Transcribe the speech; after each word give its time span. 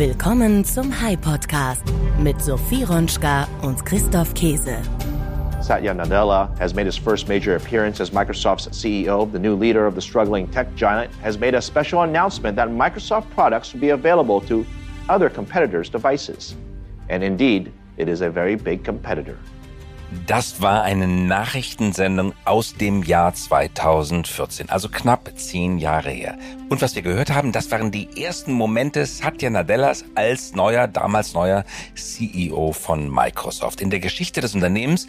Willkommen 0.00 0.64
zum 0.64 0.90
hy 0.90 1.14
Podcast 1.14 1.82
mit 2.18 2.40
Sophie 2.40 2.84
Ronschka 2.84 3.46
und 3.60 3.84
Christoph 3.84 4.32
Keese. 4.32 4.78
Satya 5.60 5.92
Nadella 5.92 6.48
has 6.58 6.72
made 6.72 6.86
his 6.86 6.96
first 6.96 7.28
major 7.28 7.56
appearance 7.56 8.00
as 8.00 8.10
Microsoft's 8.10 8.66
CEO. 8.68 9.30
The 9.30 9.38
new 9.38 9.54
leader 9.54 9.86
of 9.86 9.94
the 9.94 10.00
struggling 10.00 10.48
tech 10.48 10.74
giant 10.74 11.12
has 11.16 11.36
made 11.38 11.54
a 11.54 11.60
special 11.60 12.00
announcement 12.00 12.56
that 12.56 12.70
Microsoft 12.70 13.28
products 13.34 13.74
will 13.74 13.80
be 13.80 13.90
available 13.90 14.40
to 14.48 14.64
other 15.10 15.28
competitors' 15.28 15.90
devices. 15.90 16.56
And 17.10 17.22
indeed, 17.22 17.70
it 17.98 18.08
is 18.08 18.22
a 18.22 18.30
very 18.30 18.56
big 18.56 18.82
competitor. 18.82 19.36
Das 20.26 20.60
war 20.60 20.82
eine 20.82 21.06
Nachrichtensendung 21.06 22.34
aus 22.44 22.74
dem 22.74 23.04
Jahr 23.04 23.32
2014, 23.32 24.68
also 24.68 24.88
knapp 24.88 25.30
zehn 25.36 25.78
Jahre 25.78 26.10
her. 26.10 26.36
Und 26.68 26.82
was 26.82 26.96
wir 26.96 27.02
gehört 27.02 27.30
haben, 27.30 27.52
das 27.52 27.70
waren 27.70 27.92
die 27.92 28.20
ersten 28.20 28.52
Momente 28.52 29.06
Satya 29.06 29.50
Nadellas 29.50 30.04
als 30.16 30.52
neuer, 30.52 30.88
damals 30.88 31.34
neuer 31.34 31.64
CEO 31.94 32.72
von 32.72 33.08
Microsoft. 33.08 33.80
In 33.80 33.90
der 33.90 34.00
Geschichte 34.00 34.40
des 34.40 34.56
Unternehmens 34.56 35.06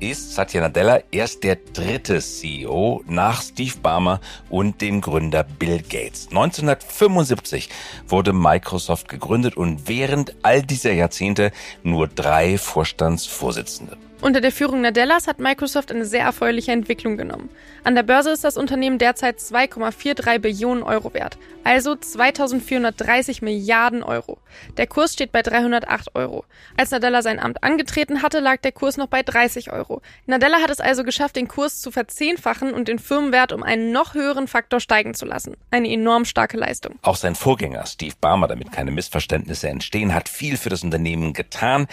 ist 0.00 0.34
Satya 0.34 0.62
Nadella 0.62 1.00
erst 1.10 1.44
der 1.44 1.56
dritte 1.56 2.20
CEO 2.20 3.04
nach 3.06 3.42
Steve 3.42 3.76
Ballmer 3.82 4.20
und 4.48 4.80
dem 4.80 5.02
Gründer 5.02 5.44
Bill 5.44 5.82
Gates. 5.82 6.28
1975 6.30 7.68
wurde 8.08 8.32
Microsoft 8.32 9.08
gegründet 9.08 9.58
und 9.58 9.86
während 9.86 10.34
all 10.42 10.62
dieser 10.62 10.92
Jahrzehnte 10.92 11.52
nur 11.82 12.08
drei 12.08 12.56
Vorstandsvorsitzende. 12.56 13.98
Unter 14.22 14.42
der 14.42 14.52
Führung 14.52 14.82
Nadellas 14.82 15.26
hat 15.26 15.38
Microsoft 15.38 15.90
eine 15.90 16.04
sehr 16.04 16.24
erfreuliche 16.24 16.72
Entwicklung 16.72 17.16
genommen. 17.16 17.48
An 17.84 17.94
der 17.94 18.02
Börse 18.02 18.30
ist 18.30 18.44
das 18.44 18.58
Unternehmen 18.58 18.98
derzeit 18.98 19.38
2,43 19.38 20.38
Billionen 20.40 20.82
Euro 20.82 21.14
wert, 21.14 21.38
also 21.64 21.94
2430 21.94 23.40
Milliarden 23.40 24.02
Euro. 24.02 24.36
Der 24.76 24.86
Kurs 24.86 25.14
steht 25.14 25.32
bei 25.32 25.40
308 25.40 26.14
Euro. 26.14 26.44
Als 26.76 26.90
Nadella 26.90 27.22
sein 27.22 27.40
Amt 27.40 27.64
angetreten 27.64 28.22
hatte, 28.22 28.40
lag 28.40 28.58
der 28.58 28.72
Kurs 28.72 28.98
noch 28.98 29.06
bei 29.06 29.22
30 29.22 29.72
Euro. 29.72 30.02
Nadella 30.26 30.60
hat 30.60 30.70
es 30.70 30.80
also 30.80 31.02
geschafft, 31.02 31.36
den 31.36 31.48
Kurs 31.48 31.80
zu 31.80 31.90
verzehnfachen 31.90 32.74
und 32.74 32.88
den 32.88 32.98
Firmenwert 32.98 33.52
um 33.52 33.62
einen 33.62 33.90
noch 33.90 34.12
höheren 34.12 34.48
Faktor 34.48 34.80
steigen 34.80 35.14
zu 35.14 35.24
lassen. 35.24 35.56
Eine 35.70 35.88
enorm 35.88 36.26
starke 36.26 36.58
Leistung. 36.58 36.96
Auch 37.00 37.16
sein 37.16 37.34
Vorgänger 37.34 37.86
Steve 37.86 38.16
Barmer, 38.20 38.48
damit 38.48 38.70
keine 38.70 38.90
Missverständnisse 38.90 39.70
entstehen, 39.70 40.12
hat 40.12 40.28
viel 40.28 40.58
für 40.58 40.68
das 40.68 40.84
Unternehmen 40.84 41.32
getan. 41.32 41.86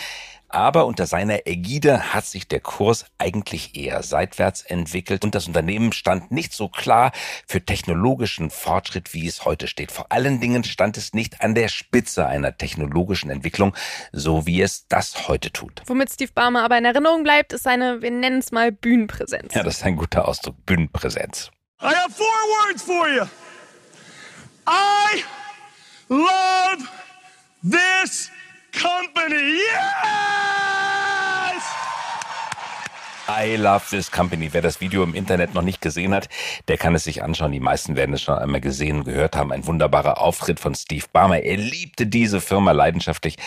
Aber 0.49 0.85
unter 0.85 1.05
seiner 1.05 1.45
Ägide 1.45 2.13
hat 2.13 2.25
sich 2.25 2.47
der 2.47 2.61
Kurs 2.61 3.05
eigentlich 3.17 3.75
eher 3.75 4.01
seitwärts 4.01 4.61
entwickelt 4.61 5.25
und 5.25 5.35
das 5.35 5.47
Unternehmen 5.47 5.91
stand 5.91 6.31
nicht 6.31 6.53
so 6.53 6.69
klar 6.69 7.11
für 7.45 7.63
technologischen 7.63 8.49
Fortschritt, 8.49 9.13
wie 9.13 9.27
es 9.27 9.43
heute 9.43 9.67
steht. 9.67 9.91
Vor 9.91 10.11
allen 10.11 10.39
Dingen 10.39 10.63
stand 10.63 10.95
es 10.95 11.13
nicht 11.13 11.41
an 11.41 11.53
der 11.53 11.67
Spitze 11.67 12.25
einer 12.25 12.57
technologischen 12.57 13.29
Entwicklung, 13.29 13.75
so 14.13 14.47
wie 14.47 14.61
es 14.61 14.87
das 14.87 15.27
heute 15.27 15.51
tut. 15.51 15.81
Womit 15.85 16.11
Steve 16.11 16.31
Barmer 16.33 16.63
aber 16.63 16.77
in 16.77 16.85
Erinnerung 16.85 17.23
bleibt, 17.23 17.51
ist 17.51 17.63
seine, 17.63 18.01
wir 18.01 18.11
nennen 18.11 18.39
es 18.39 18.51
mal 18.51 18.71
Bühnenpräsenz. 18.71 19.53
Ja, 19.53 19.63
das 19.63 19.77
ist 19.77 19.83
ein 19.83 19.97
guter 19.97 20.27
Ausdruck, 20.27 20.55
Bühnenpräsenz. 20.65 21.51
I 21.81 21.93
have 21.93 22.11
four 22.11 22.25
words 22.65 22.81
for 22.81 23.07
you. 23.09 23.25
I 24.65 25.23
love 26.09 26.87
this 27.63 28.31
company. 28.71 29.59
I 33.29 33.57
love 33.57 33.89
this 33.89 34.09
company. 34.09 34.53
Wer 34.53 34.61
das 34.61 34.79
Video 34.79 35.03
im 35.03 35.13
Internet 35.13 35.53
noch 35.53 35.61
nicht 35.61 35.81
gesehen 35.81 36.13
hat, 36.13 36.29
der 36.69 36.77
kann 36.77 36.95
es 36.95 37.03
sich 37.03 37.23
anschauen. 37.23 37.51
Die 37.51 37.59
meisten 37.59 37.97
werden 37.97 38.15
es 38.15 38.21
schon 38.21 38.37
einmal 38.37 38.61
gesehen 38.61 38.99
und 38.99 39.03
gehört 39.03 39.35
haben. 39.35 39.51
Ein 39.51 39.67
wunderbarer 39.67 40.21
Auftritt 40.21 40.61
von 40.61 40.73
Steve 40.75 41.05
Barmer. 41.11 41.41
Er 41.41 41.57
liebte 41.57 42.07
diese 42.07 42.39
Firma 42.39 42.71
leidenschaftlich, 42.71 43.37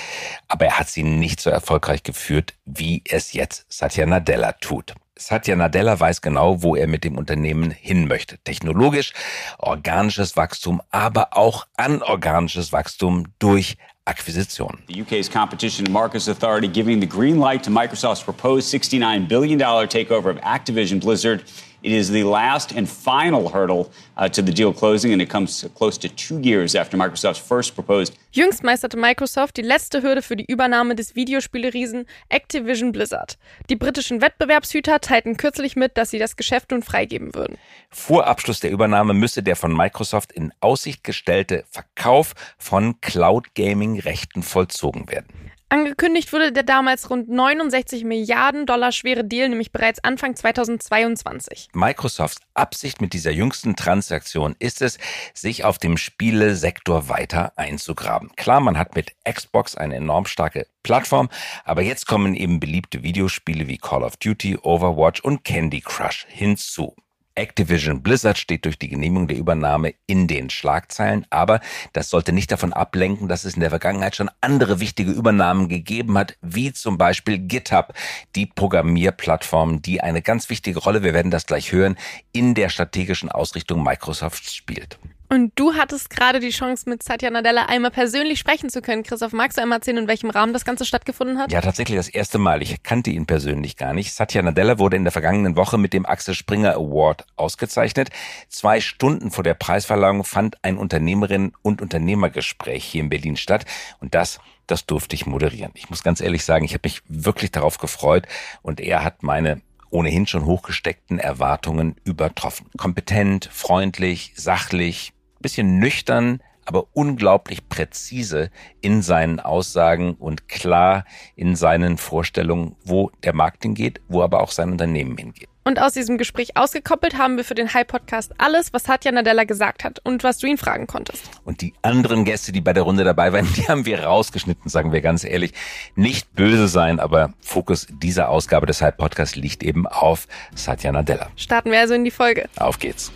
aber 0.48 0.66
er 0.66 0.78
hat 0.78 0.88
sie 0.88 1.02
nicht 1.02 1.40
so 1.40 1.48
erfolgreich 1.48 2.02
geführt, 2.02 2.54
wie 2.66 3.02
es 3.08 3.32
jetzt 3.32 3.72
Satya 3.72 4.04
Nadella 4.04 4.52
tut. 4.52 4.94
Satya 5.20 5.54
Nadella 5.54 6.00
weiß 6.00 6.22
genau, 6.22 6.62
wo 6.62 6.74
er 6.74 6.86
mit 6.86 7.04
dem 7.04 7.18
Unternehmen 7.18 7.70
hin 7.70 8.08
möchte. 8.08 8.38
Technologisch, 8.38 9.12
organisches 9.58 10.36
Wachstum, 10.36 10.80
aber 10.90 11.36
auch 11.36 11.66
anorganisches 11.76 12.72
Wachstum 12.72 13.26
durch 13.38 13.76
Akquisition. 14.06 14.78
The 14.88 15.02
UK's 15.02 15.30
Competition 15.30 15.86
and 15.86 15.92
Markets 15.92 16.26
Authority 16.26 16.68
giving 16.68 17.00
the 17.00 17.06
green 17.06 17.38
light 17.38 17.62
to 17.64 17.70
Microsoft's 17.70 18.24
proposed 18.24 18.72
$69 18.72 19.28
billion 19.28 19.58
takeover 19.58 20.30
of 20.30 20.38
Activision 20.38 21.00
Blizzard. 21.00 21.44
It 21.82 21.92
is 21.92 22.08
the 22.08 22.22
last 22.22 22.76
and 22.76 22.86
final 22.86 23.52
hurdle 23.52 23.90
uh, 24.16 24.28
to 24.28 24.42
the 24.42 24.52
deal 24.52 24.72
closing, 24.72 25.12
and 25.12 25.22
it 25.22 25.30
comes 25.30 25.66
close 25.74 25.98
to 26.00 26.08
two 26.08 26.38
years 26.40 26.74
after 26.74 26.96
Microsoft's 26.96 27.40
first 27.40 27.74
proposed. 27.74 28.14
Jüngst 28.32 28.62
meisterte 28.62 28.98
Microsoft 28.98 29.56
die 29.56 29.62
letzte 29.62 30.02
Hürde 30.02 30.20
für 30.20 30.36
die 30.36 30.44
Übernahme 30.44 30.94
des 30.94 31.16
Videospieleriesen 31.16 32.06
Activision 32.28 32.92
Blizzard. 32.92 33.38
Die 33.70 33.76
britischen 33.76 34.20
Wettbewerbshüter 34.20 35.00
teilten 35.00 35.36
kürzlich 35.36 35.74
mit, 35.74 35.96
dass 35.96 36.10
sie 36.10 36.18
das 36.18 36.36
Geschäft 36.36 36.70
nun 36.70 36.82
freigeben 36.82 37.34
würden. 37.34 37.56
Vor 37.88 38.26
Abschluss 38.26 38.60
der 38.60 38.70
Übernahme 38.70 39.14
müsse 39.14 39.42
der 39.42 39.56
von 39.56 39.74
Microsoft 39.74 40.32
in 40.32 40.52
Aussicht 40.60 41.02
gestellte 41.02 41.64
Verkauf 41.70 42.34
von 42.58 43.00
Cloud 43.00 43.54
Gaming 43.54 43.98
Rechten 43.98 44.42
vollzogen 44.42 45.10
werden. 45.10 45.49
Angekündigt 45.72 46.32
wurde 46.32 46.50
der 46.50 46.64
damals 46.64 47.10
rund 47.10 47.28
69 47.28 48.02
Milliarden 48.02 48.66
Dollar 48.66 48.90
schwere 48.90 49.22
Deal 49.22 49.48
nämlich 49.48 49.70
bereits 49.70 50.02
Anfang 50.02 50.34
2022. 50.34 51.68
Microsofts 51.74 52.40
Absicht 52.54 53.00
mit 53.00 53.12
dieser 53.12 53.30
jüngsten 53.30 53.76
Transaktion 53.76 54.56
ist 54.58 54.82
es, 54.82 54.98
sich 55.32 55.64
auf 55.64 55.78
dem 55.78 55.96
Spielesektor 55.96 57.08
weiter 57.08 57.52
einzugraben. 57.54 58.32
Klar, 58.34 58.58
man 58.58 58.76
hat 58.76 58.96
mit 58.96 59.12
Xbox 59.24 59.76
eine 59.76 59.94
enorm 59.94 60.26
starke 60.26 60.66
Plattform, 60.82 61.28
aber 61.64 61.82
jetzt 61.82 62.08
kommen 62.08 62.34
eben 62.34 62.58
beliebte 62.58 63.04
Videospiele 63.04 63.68
wie 63.68 63.78
Call 63.78 64.02
of 64.02 64.16
Duty, 64.16 64.58
Overwatch 64.60 65.20
und 65.20 65.44
Candy 65.44 65.82
Crush 65.82 66.26
hinzu. 66.28 66.96
Activision 67.40 68.02
Blizzard 68.02 68.38
steht 68.38 68.66
durch 68.66 68.78
die 68.78 68.88
Genehmigung 68.88 69.26
der 69.26 69.38
Übernahme 69.38 69.94
in 70.06 70.26
den 70.26 70.50
Schlagzeilen, 70.50 71.26
aber 71.30 71.60
das 71.94 72.10
sollte 72.10 72.32
nicht 72.32 72.52
davon 72.52 72.72
ablenken, 72.72 73.28
dass 73.28 73.44
es 73.44 73.54
in 73.54 73.60
der 73.60 73.70
Vergangenheit 73.70 74.14
schon 74.14 74.30
andere 74.42 74.78
wichtige 74.78 75.10
Übernahmen 75.10 75.68
gegeben 75.68 76.18
hat, 76.18 76.36
wie 76.42 76.72
zum 76.72 76.98
Beispiel 76.98 77.38
GitHub, 77.38 77.94
die 78.36 78.46
Programmierplattform, 78.46 79.80
die 79.80 80.02
eine 80.02 80.20
ganz 80.20 80.50
wichtige 80.50 80.80
Rolle, 80.80 81.02
wir 81.02 81.14
werden 81.14 81.30
das 81.30 81.46
gleich 81.46 81.72
hören, 81.72 81.96
in 82.32 82.54
der 82.54 82.68
strategischen 82.68 83.30
Ausrichtung 83.30 83.82
Microsofts 83.82 84.54
spielt. 84.54 84.98
Und 85.32 85.52
du 85.54 85.74
hattest 85.74 86.10
gerade 86.10 86.40
die 86.40 86.50
Chance, 86.50 86.90
mit 86.90 87.04
Satya 87.04 87.30
Nadella 87.30 87.66
einmal 87.66 87.92
persönlich 87.92 88.40
sprechen 88.40 88.68
zu 88.68 88.82
können. 88.82 89.04
Christoph, 89.04 89.32
magst 89.32 89.56
du 89.58 89.62
einmal 89.62 89.78
erzählen, 89.78 89.98
in 89.98 90.08
welchem 90.08 90.28
Rahmen 90.28 90.52
das 90.52 90.64
Ganze 90.64 90.84
stattgefunden 90.84 91.38
hat? 91.38 91.52
Ja, 91.52 91.60
tatsächlich 91.60 91.96
das 91.96 92.08
erste 92.08 92.38
Mal. 92.38 92.62
Ich 92.62 92.82
kannte 92.82 93.10
ihn 93.10 93.26
persönlich 93.26 93.76
gar 93.76 93.94
nicht. 93.94 94.12
Satya 94.12 94.42
Nadella 94.42 94.80
wurde 94.80 94.96
in 94.96 95.04
der 95.04 95.12
vergangenen 95.12 95.54
Woche 95.54 95.78
mit 95.78 95.92
dem 95.92 96.04
Axel 96.04 96.34
Springer 96.34 96.74
Award 96.74 97.26
ausgezeichnet. 97.36 98.10
Zwei 98.48 98.80
Stunden 98.80 99.30
vor 99.30 99.44
der 99.44 99.54
Preisverleihung 99.54 100.24
fand 100.24 100.56
ein 100.62 100.76
Unternehmerin- 100.76 101.52
und 101.62 101.80
Unternehmergespräch 101.80 102.84
hier 102.84 103.02
in 103.02 103.08
Berlin 103.08 103.36
statt. 103.36 103.66
Und 104.00 104.16
das 104.16 104.40
das 104.66 104.86
durfte 104.86 105.16
ich 105.16 105.26
moderieren. 105.26 105.72
Ich 105.74 105.90
muss 105.90 106.04
ganz 106.04 106.20
ehrlich 106.20 106.44
sagen, 106.44 106.64
ich 106.64 106.74
habe 106.74 106.82
mich 106.84 107.02
wirklich 107.08 107.50
darauf 107.50 107.78
gefreut 107.78 108.26
und 108.62 108.80
er 108.80 109.02
hat 109.02 109.22
meine 109.24 109.62
ohnehin 109.90 110.26
schon 110.26 110.44
hochgesteckten 110.44 111.18
Erwartungen 111.18 111.96
übertroffen. 112.04 112.70
Kompetent, 112.76 113.48
freundlich, 113.52 114.32
sachlich, 114.36 115.12
bisschen 115.40 115.78
nüchtern, 115.78 116.40
aber 116.64 116.86
unglaublich 116.92 117.68
präzise 117.68 118.50
in 118.80 119.02
seinen 119.02 119.40
Aussagen 119.40 120.14
und 120.14 120.48
klar 120.48 121.04
in 121.34 121.56
seinen 121.56 121.98
Vorstellungen, 121.98 122.76
wo 122.84 123.10
der 123.24 123.34
Markt 123.34 123.62
hingeht, 123.62 124.00
wo 124.08 124.22
aber 124.22 124.40
auch 124.40 124.52
sein 124.52 124.70
Unternehmen 124.70 125.16
hingeht. 125.16 125.48
Und 125.62 125.78
aus 125.78 125.92
diesem 125.92 126.16
Gespräch 126.16 126.56
ausgekoppelt 126.56 127.18
haben 127.18 127.36
wir 127.36 127.44
für 127.44 127.54
den 127.54 127.74
High 127.74 127.86
Podcast 127.86 128.32
alles, 128.38 128.72
was 128.72 128.84
Satya 128.84 129.12
Nadella 129.12 129.44
gesagt 129.44 129.84
hat 129.84 129.98
und 130.04 130.24
was 130.24 130.38
du 130.38 130.46
ihn 130.46 130.56
fragen 130.56 130.86
konntest. 130.86 131.22
Und 131.44 131.60
die 131.60 131.74
anderen 131.82 132.24
Gäste, 132.24 132.50
die 132.50 132.62
bei 132.62 132.72
der 132.72 132.84
Runde 132.84 133.04
dabei 133.04 133.32
waren, 133.32 133.46
die 133.56 133.68
haben 133.68 133.84
wir 133.84 134.02
rausgeschnitten, 134.04 134.70
sagen 134.70 134.92
wir 134.92 135.00
ganz 135.00 135.22
ehrlich. 135.22 135.52
Nicht 135.96 136.34
böse 136.34 136.66
sein, 136.66 136.98
aber 136.98 137.34
Fokus 137.40 137.86
dieser 137.90 138.30
Ausgabe 138.30 138.66
des 138.66 138.80
High 138.80 138.96
Podcasts 138.96 139.36
liegt 139.36 139.62
eben 139.62 139.86
auf 139.86 140.26
Satya 140.54 140.92
Nadella. 140.92 141.28
Starten 141.36 141.70
wir 141.70 141.80
also 141.80 141.94
in 141.94 142.04
die 142.04 142.10
Folge. 142.10 142.48
Auf 142.56 142.78
geht's. 142.78 143.12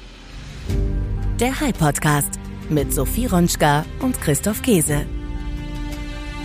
Der 1.40 1.60
High 1.60 1.76
Podcast 1.76 2.38
mit 2.68 2.92
Sophie 2.92 3.26
Ronschka 3.26 3.84
und 3.98 4.20
Christoph 4.20 4.62
Käse. 4.62 5.04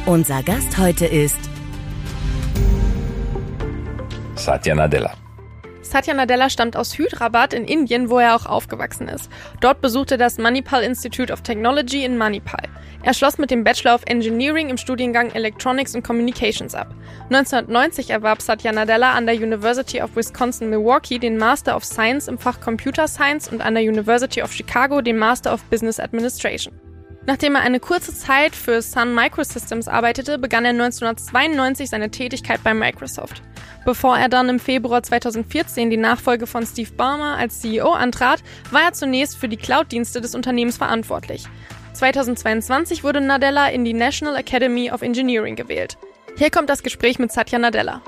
Unser 0.07 0.41
Gast 0.41 0.79
heute 0.79 1.05
ist 1.05 1.37
Satya 4.33 4.73
Nadella. 4.73 5.13
Satya 5.89 6.13
Nadella 6.13 6.51
stammt 6.51 6.77
aus 6.77 6.99
Hyderabad 6.99 7.51
in 7.51 7.65
Indien, 7.65 8.11
wo 8.11 8.19
er 8.19 8.35
auch 8.35 8.45
aufgewachsen 8.45 9.07
ist. 9.07 9.27
Dort 9.59 9.81
besuchte 9.81 10.13
er 10.13 10.17
das 10.19 10.37
Manipal 10.37 10.83
Institute 10.83 11.33
of 11.33 11.41
Technology 11.41 12.05
in 12.05 12.15
Manipal. 12.15 12.61
Er 13.01 13.15
schloss 13.15 13.39
mit 13.39 13.49
dem 13.49 13.63
Bachelor 13.63 13.95
of 13.95 14.03
Engineering 14.05 14.69
im 14.69 14.77
Studiengang 14.77 15.31
Electronics 15.31 15.95
and 15.95 16.03
Communications 16.03 16.75
ab. 16.75 16.93
1990 17.31 18.11
erwarb 18.11 18.39
Satya 18.39 18.71
Nadella 18.71 19.13
an 19.13 19.25
der 19.25 19.33
University 19.33 19.99
of 19.99 20.15
Wisconsin-Milwaukee 20.15 21.17
den 21.17 21.37
Master 21.37 21.75
of 21.75 21.83
Science 21.83 22.27
im 22.27 22.37
Fach 22.37 22.61
Computer 22.61 23.07
Science 23.07 23.47
und 23.47 23.61
an 23.61 23.73
der 23.73 23.83
University 23.83 24.43
of 24.43 24.53
Chicago 24.53 25.01
den 25.01 25.17
Master 25.17 25.51
of 25.51 25.63
Business 25.71 25.99
Administration. 25.99 26.71
Nachdem 27.29 27.53
er 27.53 27.61
eine 27.61 27.79
kurze 27.79 28.11
Zeit 28.15 28.55
für 28.55 28.81
Sun 28.81 29.13
Microsystems 29.13 29.87
arbeitete, 29.87 30.39
begann 30.39 30.65
er 30.65 30.71
1992 30.71 31.87
seine 31.87 32.09
Tätigkeit 32.09 32.63
bei 32.63 32.73
Microsoft. 32.73 33.43
Bevor 33.85 34.17
er 34.17 34.29
dann 34.29 34.49
im 34.49 34.59
Februar 34.59 35.03
2014 35.03 35.91
die 35.91 35.97
Nachfolge 35.97 36.47
von 36.47 36.65
Steve 36.65 36.89
Ballmer 36.97 37.37
als 37.37 37.61
CEO 37.61 37.91
antrat, 37.91 38.41
war 38.71 38.81
er 38.81 38.93
zunächst 38.93 39.37
für 39.37 39.47
die 39.47 39.57
Cloud-Dienste 39.57 40.21
des 40.21 40.33
Unternehmens 40.33 40.77
verantwortlich. 40.77 41.45
2022 41.93 43.03
wurde 43.03 43.21
Nadella 43.21 43.67
in 43.67 43.85
die 43.85 43.93
National 43.93 44.35
Academy 44.35 44.89
of 44.91 45.03
Engineering 45.03 45.55
gewählt. 45.55 45.99
Hier 46.35 46.49
kommt 46.49 46.71
das 46.71 46.81
Gespräch 46.81 47.19
mit 47.19 47.31
Satya 47.31 47.59
Nadella. 47.59 48.01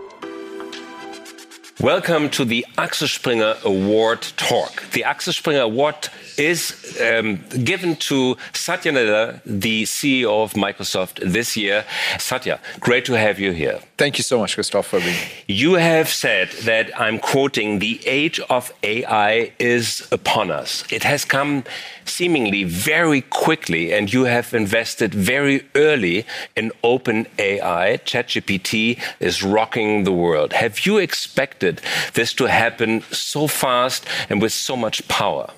Welcome 1.82 2.30
to 2.32 2.46
the 2.46 2.64
Axel 2.78 3.08
Springer 3.08 3.56
Award 3.66 4.22
talk. 4.38 4.84
The 4.92 5.04
Axel 5.04 5.34
Springer 5.34 5.62
Award 5.62 6.10
is 6.38 7.00
um, 7.02 7.44
given 7.64 7.96
to 7.96 8.38
Satya 8.54 8.92
Nadella, 8.92 9.42
the 9.46 9.84
CEO 9.84 10.44
of 10.44 10.54
Microsoft 10.54 11.20
this 11.24 11.58
year. 11.58 11.84
Satya, 12.20 12.60
great 12.80 13.06
to 13.06 13.14
have 13.14 13.40
you 13.40 13.52
here. 13.52 13.80
Thank 13.98 14.20
you 14.20 14.24
so 14.24 14.38
much, 14.38 14.54
Christoph, 14.56 14.88
for 14.88 15.00
being 15.00 15.18
You 15.48 15.74
have 15.74 16.10
said 16.10 16.52
that 16.66 17.00
I'm 17.00 17.18
quoting, 17.18 17.80
the 17.80 18.00
age 18.06 18.40
of 18.42 18.72
AI 18.84 19.52
is 19.58 20.08
upon 20.12 20.52
us. 20.52 20.84
It 20.92 21.04
has 21.04 21.26
come 21.26 21.64
seemingly 22.06 22.64
very 22.64 23.22
quickly, 23.22 23.94
and 23.94 24.12
you 24.12 24.24
have 24.26 24.54
invested 24.54 25.14
very 25.14 25.66
early 25.76 26.26
in 26.56 26.72
open 26.84 27.28
AI. 27.40 28.00
ChatGPT 28.06 29.00
is 29.20 29.44
rocking 29.44 30.04
the 30.04 30.12
world. 30.12 30.54
Have 30.54 30.86
you 30.86 30.98
expected 30.98 31.71
this 32.14 32.34
to 32.34 32.46
happen 32.46 33.02
so 33.12 33.48
fast 33.48 34.06
and 34.30 34.42
with 34.42 34.52
so 34.52 34.76
much 34.76 35.08
power? 35.08 35.50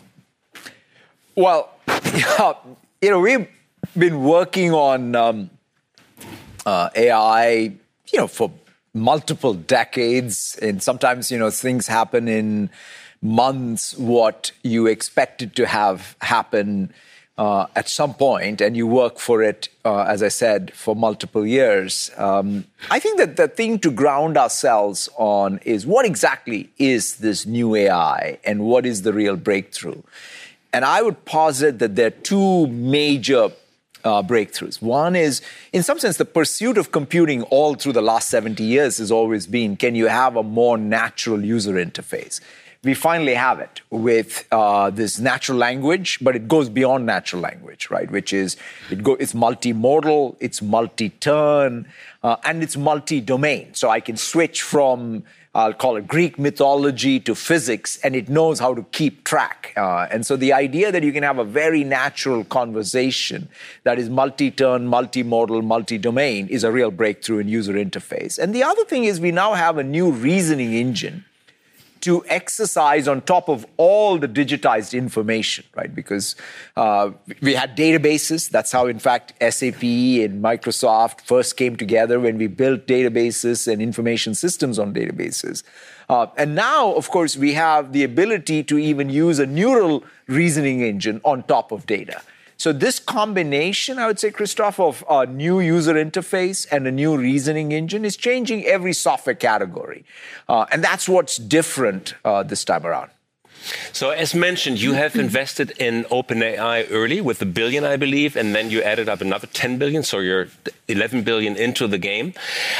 Well, 1.35 1.71
yeah, 1.87 2.53
you 3.01 3.09
know, 3.09 3.19
we've 3.19 3.47
been 3.97 4.23
working 4.23 4.73
on 4.73 5.15
um, 5.15 5.49
uh, 6.65 6.89
AI, 6.95 7.73
you 8.11 8.19
know, 8.19 8.27
for 8.27 8.51
multiple 8.93 9.53
decades, 9.53 10.57
and 10.61 10.83
sometimes 10.83 11.31
you 11.31 11.37
know 11.37 11.49
things 11.49 11.87
happen 11.87 12.27
in 12.27 12.69
months 13.21 13.97
what 13.97 14.51
you 14.63 14.85
expected 14.85 15.55
to 15.55 15.65
have 15.65 16.15
happen 16.21 16.93
uh, 17.37 17.65
at 17.75 17.89
some 17.89 18.13
point, 18.13 18.61
and 18.61 18.77
you 18.77 18.85
work 18.85 19.17
for 19.17 19.41
it, 19.41 19.69
uh, 19.83 20.03
as 20.03 20.21
I 20.21 20.27
said, 20.27 20.71
for 20.73 20.95
multiple 20.95 21.45
years. 21.45 22.11
Um, 22.17 22.65
I 22.91 22.99
think 22.99 23.17
that 23.17 23.37
the 23.37 23.47
thing 23.47 23.79
to 23.79 23.91
ground 23.91 24.37
ourselves 24.37 25.09
on 25.17 25.59
is 25.65 25.85
what 25.85 26.05
exactly 26.05 26.69
is 26.77 27.17
this 27.17 27.45
new 27.45 27.75
AI, 27.75 28.37
and 28.43 28.61
what 28.61 28.85
is 28.85 29.01
the 29.01 29.13
real 29.13 29.35
breakthrough. 29.35 30.01
And 30.71 30.85
I 30.85 31.01
would 31.01 31.25
posit 31.25 31.79
that 31.79 31.95
there 31.95 32.07
are 32.07 32.11
two 32.11 32.67
major 32.67 33.51
uh, 34.03 34.21
breakthroughs. 34.21 34.81
One 34.81 35.15
is, 35.15 35.41
in 35.71 35.83
some 35.83 35.99
sense, 35.99 36.17
the 36.17 36.25
pursuit 36.25 36.77
of 36.77 36.91
computing 36.91 37.43
all 37.43 37.75
through 37.75 37.93
the 37.93 38.01
last 38.01 38.29
70 38.29 38.63
years 38.63 38.97
has 38.97 39.11
always 39.11 39.47
been 39.47 39.77
can 39.77 39.95
you 39.95 40.07
have 40.07 40.35
a 40.35 40.43
more 40.43 40.77
natural 40.77 41.43
user 41.43 41.73
interface? 41.73 42.41
We 42.83 42.93
finally 42.93 43.33
have 43.33 43.59
it 43.59 43.79
with 43.89 44.45
uh, 44.51 44.89
this 44.89 45.17
natural 45.17 45.57
language, 45.57 46.19
but 46.21 46.35
it 46.35 46.49
goes 46.49 46.67
beyond 46.67 47.05
natural 47.05 47.41
language, 47.41 47.89
right? 47.89 48.11
Which 48.11 48.33
is 48.33 48.57
it 48.91 49.01
go, 49.03 49.13
it's 49.13 49.31
multimodal, 49.31 50.35
it's 50.41 50.61
multi-turn, 50.61 51.87
uh, 52.23 52.35
and 52.43 52.61
it's 52.61 52.75
multi-domain. 52.75 53.73
So 53.73 53.89
I 53.89 54.01
can 54.01 54.17
switch 54.17 54.61
from 54.61 55.23
I'll 55.55 55.73
call 55.73 55.97
it 55.97 56.07
Greek 56.07 56.39
mythology 56.39 57.19
to 57.19 57.35
physics, 57.35 57.99
and 58.03 58.15
it 58.15 58.27
knows 58.27 58.59
how 58.59 58.73
to 58.73 58.81
keep 58.91 59.23
track. 59.23 59.71
Uh, 59.77 60.07
and 60.09 60.25
so 60.25 60.35
the 60.35 60.51
idea 60.51 60.91
that 60.91 61.03
you 61.03 61.13
can 61.13 61.21
have 61.21 61.37
a 61.37 61.43
very 61.43 61.83
natural 61.83 62.43
conversation 62.43 63.49
that 63.83 63.99
is 63.99 64.09
multi 64.09 64.49
turn, 64.49 64.87
multimodal, 64.87 65.63
multi 65.63 65.99
domain 65.99 66.47
is 66.47 66.63
a 66.63 66.71
real 66.71 66.89
breakthrough 66.89 67.37
in 67.37 67.47
user 67.47 67.73
interface. 67.73 68.39
And 68.39 68.53
the 68.53 68.63
other 68.63 68.83
thing 68.83 69.03
is, 69.03 69.19
we 69.19 69.31
now 69.31 69.53
have 69.53 69.77
a 69.77 69.83
new 69.83 70.11
reasoning 70.11 70.73
engine 70.73 71.23
to 72.03 72.23
exercise 72.27 73.07
on 73.07 73.21
top 73.21 73.47
of 73.47 73.65
all 73.77 74.17
the 74.17 74.27
digitized 74.27 74.97
information, 74.97 75.63
right? 75.75 75.93
Because 75.95 76.35
uh, 76.75 77.11
we 77.41 77.53
had 77.53 77.77
databases. 77.77 78.49
That's 78.49 78.73
how, 78.73 78.87
in 78.87 78.99
fact, 78.99 79.33
SAP 79.41 79.83
and 79.83 80.43
Microsoft 80.43 81.21
first 81.21 81.55
came 81.55 81.77
together 81.77 82.19
when 82.19 82.37
we 82.37 82.47
built 82.47 82.87
databases 82.87 83.71
and 83.71 83.81
information 83.81 84.35
systems 84.35 84.79
on 84.79 84.93
databases. 84.93 85.63
Uh, 86.09 86.27
and 86.37 86.55
now, 86.55 86.93
of 86.93 87.09
course, 87.09 87.37
we 87.37 87.53
have 87.53 87.93
the 87.93 88.03
ability 88.03 88.63
to 88.63 88.77
even 88.77 89.09
use 89.09 89.39
a 89.39 89.45
neural 89.45 90.03
reasoning 90.27 90.81
engine 90.81 91.21
on 91.23 91.43
top 91.43 91.71
of 91.71 91.85
data. 91.85 92.21
So 92.57 92.71
this 92.71 92.99
combination, 92.99 93.99
I 93.99 94.07
would 94.07 94.19
say, 94.19 94.31
Christoph, 94.31 94.79
of 94.79 95.03
a 95.09 95.25
new 95.25 95.59
user 95.59 95.93
interface 95.93 96.67
and 96.71 96.87
a 96.87 96.91
new 96.91 97.17
reasoning 97.17 97.71
engine 97.71 98.05
is 98.05 98.15
changing 98.15 98.65
every 98.65 98.93
software 98.93 99.35
category. 99.35 100.05
Uh, 100.47 100.65
and 100.71 100.83
that's 100.83 101.09
what's 101.09 101.37
different 101.37 102.15
uh, 102.23 102.43
this 102.43 102.63
time 102.63 102.85
around. 102.85 103.09
So, 103.93 104.09
as 104.09 104.35
mentioned, 104.35 104.81
you 104.81 104.93
have 104.93 105.15
invested 105.15 105.71
in 105.79 106.03
OpenAI 106.05 106.87
early 106.91 107.21
with 107.21 107.41
a 107.41 107.45
billion, 107.45 107.85
I 107.85 107.95
believe, 107.95 108.35
and 108.35 108.53
then 108.53 108.69
you 108.69 108.81
added 108.81 109.07
up 109.07 109.21
another 109.21 109.47
10 109.47 109.77
billion, 109.77 110.03
so 110.03 110.19
you're 110.19 110.47
11 110.89 111.23
billion 111.23 111.55
into 111.55 111.87
the 111.87 111.97
game. 111.97 112.33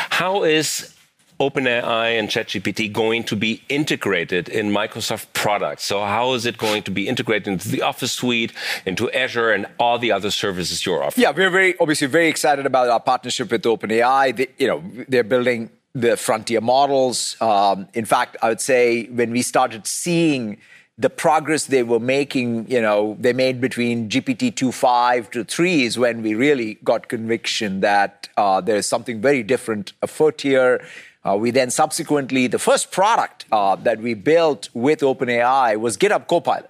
How 0.10 0.44
is 0.44 0.94
OpenAI 1.40 2.18
and 2.20 2.30
ChatGPT 2.30 2.92
going 2.92 3.24
to 3.26 3.36
be 3.36 3.62
integrated 3.70 4.50
in 4.50 4.70
Microsoft 4.70 5.28
products? 5.34 5.84
So 5.84 6.04
how 6.04 6.34
is 6.34 6.46
it 6.46 6.58
going 6.58 6.84
to 6.84 6.92
be 6.92 7.08
integrated 7.08 7.48
into 7.48 7.70
the 7.70 7.82
Office 7.82 8.12
suite, 8.12 8.54
into 8.86 9.12
Azure, 9.12 9.52
and 9.52 9.68
all 9.80 9.98
the 10.00 10.12
other 10.12 10.32
services 10.32 10.86
you're 10.86 11.04
offering? 11.04 11.24
Yeah, 11.24 11.32
we're 11.32 11.50
very 11.50 11.78
obviously 11.80 12.08
very 12.08 12.28
excited 12.28 12.66
about 12.66 12.90
our 12.90 13.00
partnership 13.00 13.52
with 13.52 13.64
OpenAI. 13.64 14.36
They, 14.36 14.48
you 14.58 14.68
know, 14.68 14.84
they're 15.08 15.24
building 15.24 15.70
the 15.94 16.18
frontier 16.18 16.62
models. 16.62 17.38
Um, 17.40 17.88
in 17.94 18.06
fact, 18.06 18.38
I 18.42 18.50
would 18.50 18.62
say 18.62 19.06
when 19.06 19.32
we 19.32 19.42
started 19.42 19.86
seeing 19.86 20.58
the 20.98 21.10
progress 21.10 21.66
they 21.66 21.84
were 21.84 22.00
making, 22.00 22.70
you 22.70 22.82
know, 22.82 23.18
they 23.20 23.34
made 23.34 23.60
between 23.60 24.10
GPT 24.10 24.54
2.5 24.54 25.32
to 25.32 25.44
3 25.44 25.84
is 25.84 25.98
when 25.98 26.22
we 26.22 26.36
really 26.36 26.76
got 26.84 27.08
conviction 27.08 27.80
that 27.80 28.30
uh, 28.38 28.62
there's 28.62 28.86
something 28.86 29.20
very 29.20 29.42
different 29.42 29.94
afoot 30.02 30.42
here. 30.42 30.86
Uh, 31.26 31.38
we 31.38 31.52
then 31.52 31.70
subsequently, 31.70 32.48
the 32.48 32.60
first 32.60 32.92
product 32.92 33.46
uh, 33.52 33.76
that 33.78 34.00
we 34.00 34.14
built 34.14 34.70
with 34.74 35.00
OpenAI 35.00 35.80
was 35.80 35.98
GitHub 35.98 36.28
Copilot. 36.28 36.70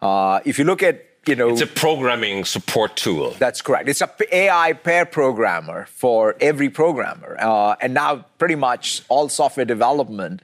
Uh, 0.00 0.40
if 0.44 0.58
you 0.58 0.64
look 0.64 0.82
at 0.82 1.04
you 1.26 1.36
know, 1.36 1.50
it's 1.50 1.60
a 1.60 1.66
programming 1.66 2.44
support 2.46 2.96
tool. 2.96 3.34
That's 3.38 3.60
correct. 3.60 3.88
It's 3.88 4.00
a 4.00 4.10
AI 4.32 4.72
pair 4.72 5.04
programmer 5.04 5.86
for 5.90 6.34
every 6.40 6.70
programmer, 6.70 7.36
uh, 7.38 7.76
and 7.82 7.92
now 7.92 8.24
pretty 8.38 8.54
much 8.54 9.02
all 9.10 9.28
software 9.28 9.66
development, 9.66 10.40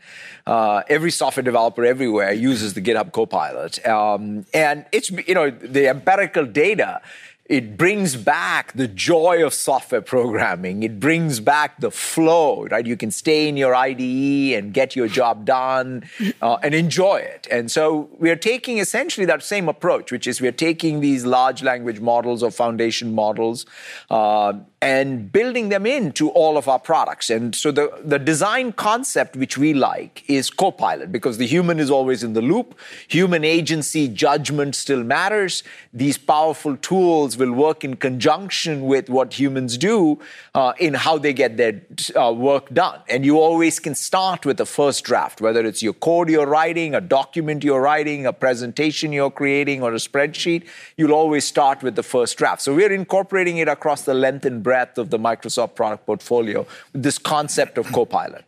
uh, 0.47 0.83
every 0.89 1.11
software 1.11 1.43
developer 1.43 1.87
everywhere 1.87 2.33
uses 2.33 2.75
the 2.75 2.83
GitHub 2.83 3.13
Copilot, 3.13 3.85
um, 3.87 4.45
and 4.53 4.85
it's 4.93 5.11
you 5.11 5.35
know 5.35 5.51
the 5.51 5.89
empirical 5.89 6.45
data 6.45 7.01
it 7.47 7.77
brings 7.77 8.17
back 8.17 8.73
the 8.73 8.89
joy 8.89 9.45
of 9.45 9.53
software 9.53 10.01
programming. 10.01 10.83
It 10.83 10.99
brings 10.99 11.41
back 11.41 11.79
the 11.79 11.91
flow, 11.91 12.65
right? 12.71 12.87
You 12.87 12.97
can 12.97 13.11
stay 13.11 13.49
in 13.49 13.59
your 13.59 13.75
IDE 13.75 14.55
and 14.55 14.73
get 14.73 14.97
your 14.97 15.09
job 15.09 15.45
done 15.45 16.09
uh, 16.41 16.57
and 16.63 16.75
enjoy 16.75 17.17
it. 17.17 17.47
And 17.51 17.71
so 17.71 18.09
we're 18.19 18.37
taking 18.37 18.79
essentially 18.79 19.27
that 19.27 19.43
same 19.43 19.69
approach, 19.69 20.11
which 20.11 20.27
is 20.27 20.41
we're 20.41 20.53
taking 20.53 21.01
these 21.01 21.27
large 21.27 21.63
language 21.63 22.01
models 22.01 22.43
or 22.43 22.51
foundation 22.51 23.15
models 23.15 23.67
uh, 24.09 24.55
and 24.85 25.33
building 25.33 25.71
them 25.71 25.87
into 25.87 26.29
all 26.29 26.59
of 26.59 26.69
our 26.69 26.79
products. 26.79 27.31
And 27.31 27.55
so 27.55 27.73
the, 27.73 27.91
the 28.05 28.19
design 28.19 28.71
concept 28.73 29.35
which 29.35 29.57
we 29.57 29.73
like 29.73 30.23
is 30.29 30.51
Copilot 30.51 31.11
because 31.11 31.39
the 31.39 31.47
human 31.47 31.81
is 31.81 31.91
always 31.91 32.23
in 32.23 32.35
the 32.35 32.43
loop. 32.43 32.79
Human 33.09 33.45
agency, 33.45 34.09
judgment 34.09 34.75
still 34.75 35.03
matters. 35.03 35.63
These 35.95 36.19
powerful 36.19 36.77
tools 36.77 37.39
will 37.39 37.53
work 37.53 37.83
in 37.83 37.97
conjunction 37.97 38.83
with 38.83 39.09
what 39.09 39.33
humans 39.33 39.79
do 39.79 40.19
uh, 40.55 40.75
in 40.79 40.93
how 40.93 41.17
they 41.17 41.33
get 41.33 41.57
their 41.57 41.81
uh, 42.15 42.31
work 42.31 42.69
done. 42.75 43.01
And 43.09 43.25
you 43.25 43.41
always 43.41 43.81
can 43.81 43.95
start 43.95 44.45
with 44.45 44.59
the 44.59 44.67
first 44.67 45.03
draft, 45.03 45.41
whether 45.41 45.65
it's 45.65 45.83
your 45.83 45.95
code 45.95 46.29
you're 46.29 46.47
writing, 46.47 46.95
a 46.95 47.01
document 47.01 47.65
you're 47.65 47.81
writing, 47.81 48.27
a 48.27 48.35
presentation 48.35 49.15
you're 49.15 49.31
creating, 49.31 49.83
or 49.83 49.95
a 49.95 50.03
spreadsheet. 50.09 50.67
You'll 50.99 51.15
always 51.15 51.47
start 51.47 51.83
with 51.83 51.97
the 51.97 52.03
first 52.03 52.37
draft. 52.37 52.61
So 52.61 52.75
we're 52.75 52.93
incorporating 52.93 53.57
it 53.57 53.69
across 53.69 54.03
the 54.03 54.13
length 54.13 54.45
and 54.45 54.63
breadth 54.63 54.74
breadth 54.75 54.99
of 54.99 55.09
the 55.15 55.19
Microsoft 55.19 55.77
product 55.77 56.05
portfolio, 56.05 56.67
with 56.93 57.03
this 57.09 57.19
concept 57.35 57.79
of 57.79 57.87
Copilot. 57.93 58.45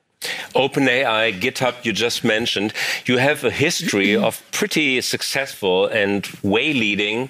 OpenAI, 0.54 1.38
GitHub, 1.40 1.84
you 1.84 1.92
just 1.92 2.24
mentioned, 2.24 2.72
you 3.04 3.18
have 3.18 3.44
a 3.44 3.50
history 3.50 4.16
of 4.16 4.42
pretty 4.52 5.00
successful 5.00 5.86
and 5.86 6.26
way 6.42 6.72
leading 6.72 7.28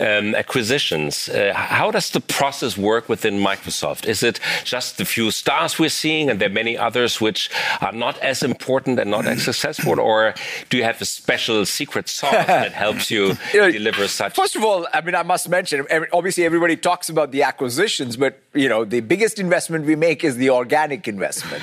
um, 0.00 0.34
acquisitions. 0.34 1.28
Uh, 1.28 1.52
how 1.54 1.90
does 1.90 2.10
the 2.10 2.20
process 2.20 2.76
work 2.76 3.08
within 3.08 3.38
Microsoft? 3.38 4.06
Is 4.06 4.22
it 4.22 4.40
just 4.64 4.98
the 4.98 5.04
few 5.04 5.30
stars 5.30 5.78
we're 5.78 5.88
seeing 5.88 6.30
and 6.30 6.40
there 6.40 6.48
are 6.48 6.52
many 6.52 6.76
others 6.78 7.20
which 7.20 7.50
are 7.80 7.92
not 7.92 8.18
as 8.18 8.42
important 8.42 8.98
and 8.98 9.10
not 9.10 9.26
as 9.26 9.42
successful? 9.42 10.00
Or 10.00 10.34
do 10.70 10.76
you 10.76 10.84
have 10.84 11.00
a 11.00 11.04
special 11.04 11.66
secret 11.66 12.08
sauce 12.08 12.32
that 12.46 12.72
helps 12.72 13.10
you, 13.10 13.36
you 13.52 13.60
know, 13.60 13.70
deliver 13.70 14.08
such? 14.08 14.34
First 14.34 14.56
of 14.56 14.64
all, 14.64 14.86
I 14.92 15.00
mean, 15.00 15.14
I 15.14 15.22
must 15.22 15.48
mention, 15.48 15.86
obviously 16.12 16.44
everybody 16.44 16.76
talks 16.76 17.08
about 17.08 17.32
the 17.32 17.42
acquisitions, 17.42 18.16
but, 18.16 18.40
you 18.54 18.68
know, 18.68 18.84
the 18.84 19.00
biggest 19.00 19.38
investment 19.38 19.86
we 19.86 19.96
make 19.96 20.24
is 20.24 20.36
the 20.36 20.50
organic 20.50 21.06
investment. 21.06 21.62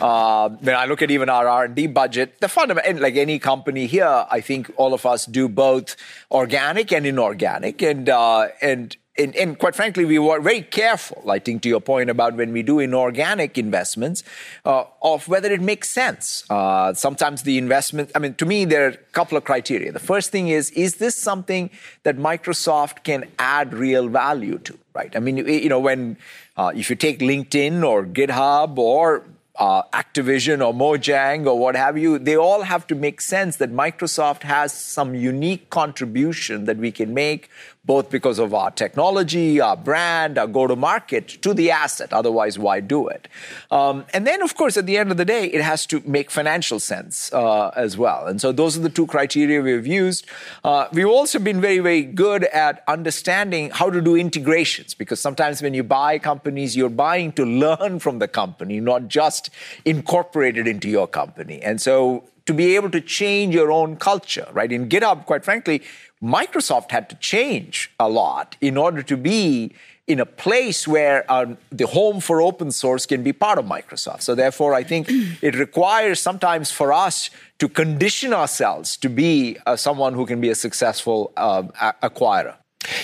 Uh, 0.00 0.48
when 0.48 0.74
I 0.74 0.86
look 0.86 1.02
at 1.02 1.10
even 1.10 1.28
our 1.28 1.46
R&D 1.46 1.88
budget, 1.88 2.40
the 2.40 2.48
fundamental, 2.48 3.02
like 3.02 3.16
any 3.16 3.38
company 3.38 3.86
here, 3.86 4.26
I 4.30 4.40
think 4.40 4.70
all 4.76 4.94
of 4.94 5.04
us 5.06 5.26
do 5.26 5.48
both 5.48 5.96
organic 6.30 6.92
and 6.92 7.06
inorganic, 7.06 7.82
and 7.82 8.08
uh, 8.08 8.48
and 8.62 8.96
and, 9.18 9.36
and, 9.36 9.58
quite 9.58 9.74
frankly, 9.74 10.04
we 10.04 10.18
were 10.18 10.40
very 10.40 10.62
careful, 10.62 11.30
I 11.30 11.40
think, 11.40 11.62
to 11.62 11.68
your 11.68 11.80
point 11.80 12.08
about 12.08 12.36
when 12.36 12.52
we 12.52 12.62
do 12.62 12.78
inorganic 12.78 13.58
investments, 13.58 14.22
uh, 14.64 14.84
of 15.02 15.28
whether 15.28 15.52
it 15.52 15.60
makes 15.60 15.90
sense. 15.90 16.44
Uh, 16.48 16.94
sometimes 16.94 17.42
the 17.42 17.58
investment, 17.58 18.10
I 18.14 18.18
mean, 18.18 18.34
to 18.34 18.46
me, 18.46 18.64
there 18.64 18.86
are 18.86 18.90
a 18.90 18.96
couple 19.12 19.36
of 19.36 19.44
criteria. 19.44 19.92
The 19.92 19.98
first 19.98 20.30
thing 20.30 20.48
is, 20.48 20.70
is 20.70 20.96
this 20.96 21.16
something 21.16 21.70
that 22.04 22.16
Microsoft 22.16 23.02
can 23.02 23.24
add 23.38 23.74
real 23.74 24.08
value 24.08 24.58
to, 24.58 24.78
right? 24.94 25.14
I 25.14 25.18
mean, 25.18 25.36
you 25.36 25.68
know, 25.68 25.80
when, 25.80 26.16
uh, 26.56 26.72
if 26.74 26.88
you 26.88 26.96
take 26.96 27.18
LinkedIn 27.18 27.84
or 27.84 28.06
GitHub 28.06 28.78
or 28.78 29.24
uh, 29.60 29.82
Activision 29.92 30.66
or 30.66 30.72
Mojang 30.72 31.46
or 31.46 31.58
what 31.58 31.76
have 31.76 31.98
you, 31.98 32.18
they 32.18 32.36
all 32.36 32.62
have 32.62 32.86
to 32.86 32.94
make 32.94 33.20
sense 33.20 33.56
that 33.56 33.70
Microsoft 33.70 34.42
has 34.42 34.72
some 34.72 35.14
unique 35.14 35.68
contribution 35.68 36.64
that 36.64 36.78
we 36.78 36.90
can 36.90 37.12
make 37.12 37.50
both 37.84 38.10
because 38.10 38.38
of 38.38 38.52
our 38.52 38.70
technology, 38.70 39.58
our 39.60 39.76
brand, 39.76 40.36
our 40.36 40.46
go 40.46 40.66
to 40.66 40.76
market 40.76 41.28
to 41.40 41.54
the 41.54 41.70
asset. 41.70 42.12
Otherwise, 42.12 42.58
why 42.58 42.78
do 42.78 43.08
it? 43.08 43.26
Um, 43.70 44.04
and 44.12 44.26
then, 44.26 44.42
of 44.42 44.54
course, 44.54 44.76
at 44.76 44.84
the 44.84 44.98
end 44.98 45.10
of 45.10 45.16
the 45.16 45.24
day, 45.24 45.46
it 45.46 45.62
has 45.62 45.86
to 45.86 46.02
make 46.04 46.30
financial 46.30 46.78
sense 46.78 47.32
uh, 47.32 47.68
as 47.74 47.96
well. 47.96 48.26
And 48.26 48.38
so, 48.40 48.52
those 48.52 48.76
are 48.76 48.80
the 48.80 48.90
two 48.90 49.06
criteria 49.06 49.62
we've 49.62 49.86
used. 49.86 50.26
Uh, 50.62 50.88
we've 50.92 51.06
also 51.06 51.38
been 51.38 51.60
very, 51.60 51.78
very 51.78 52.02
good 52.02 52.44
at 52.44 52.84
understanding 52.86 53.70
how 53.70 53.88
to 53.88 54.02
do 54.02 54.14
integrations 54.14 54.92
because 54.92 55.18
sometimes 55.18 55.62
when 55.62 55.72
you 55.72 55.82
buy 55.82 56.18
companies, 56.18 56.76
you're 56.76 56.90
buying 56.90 57.32
to 57.32 57.46
learn 57.46 57.98
from 57.98 58.18
the 58.18 58.28
company, 58.28 58.78
not 58.78 59.08
just 59.08 59.48
incorporate 59.86 60.58
it 60.58 60.68
into 60.68 60.88
your 60.88 61.08
company. 61.08 61.62
And 61.62 61.80
so, 61.80 62.24
to 62.46 62.54
be 62.54 62.74
able 62.74 62.90
to 62.90 63.00
change 63.00 63.54
your 63.54 63.70
own 63.70 63.96
culture, 63.96 64.48
right? 64.52 64.72
In 64.72 64.88
GitHub, 64.88 65.24
quite 65.24 65.44
frankly, 65.44 65.82
Microsoft 66.22 66.90
had 66.90 67.08
to 67.08 67.16
change 67.16 67.90
a 67.98 68.08
lot 68.08 68.56
in 68.60 68.76
order 68.76 69.02
to 69.02 69.16
be 69.16 69.72
in 70.06 70.20
a 70.20 70.26
place 70.26 70.88
where 70.88 71.24
uh, 71.30 71.54
the 71.70 71.86
home 71.86 72.20
for 72.20 72.42
open 72.42 72.72
source 72.72 73.06
can 73.06 73.22
be 73.22 73.32
part 73.32 73.58
of 73.58 73.64
Microsoft. 73.64 74.22
So, 74.22 74.34
therefore, 74.34 74.74
I 74.74 74.82
think 74.82 75.08
it 75.42 75.54
requires 75.54 76.20
sometimes 76.20 76.70
for 76.70 76.92
us 76.92 77.30
to 77.58 77.68
condition 77.68 78.34
ourselves 78.34 78.96
to 78.98 79.08
be 79.08 79.56
uh, 79.66 79.76
someone 79.76 80.14
who 80.14 80.26
can 80.26 80.40
be 80.40 80.50
a 80.50 80.54
successful 80.54 81.32
uh, 81.36 81.62
acquirer. 82.02 82.56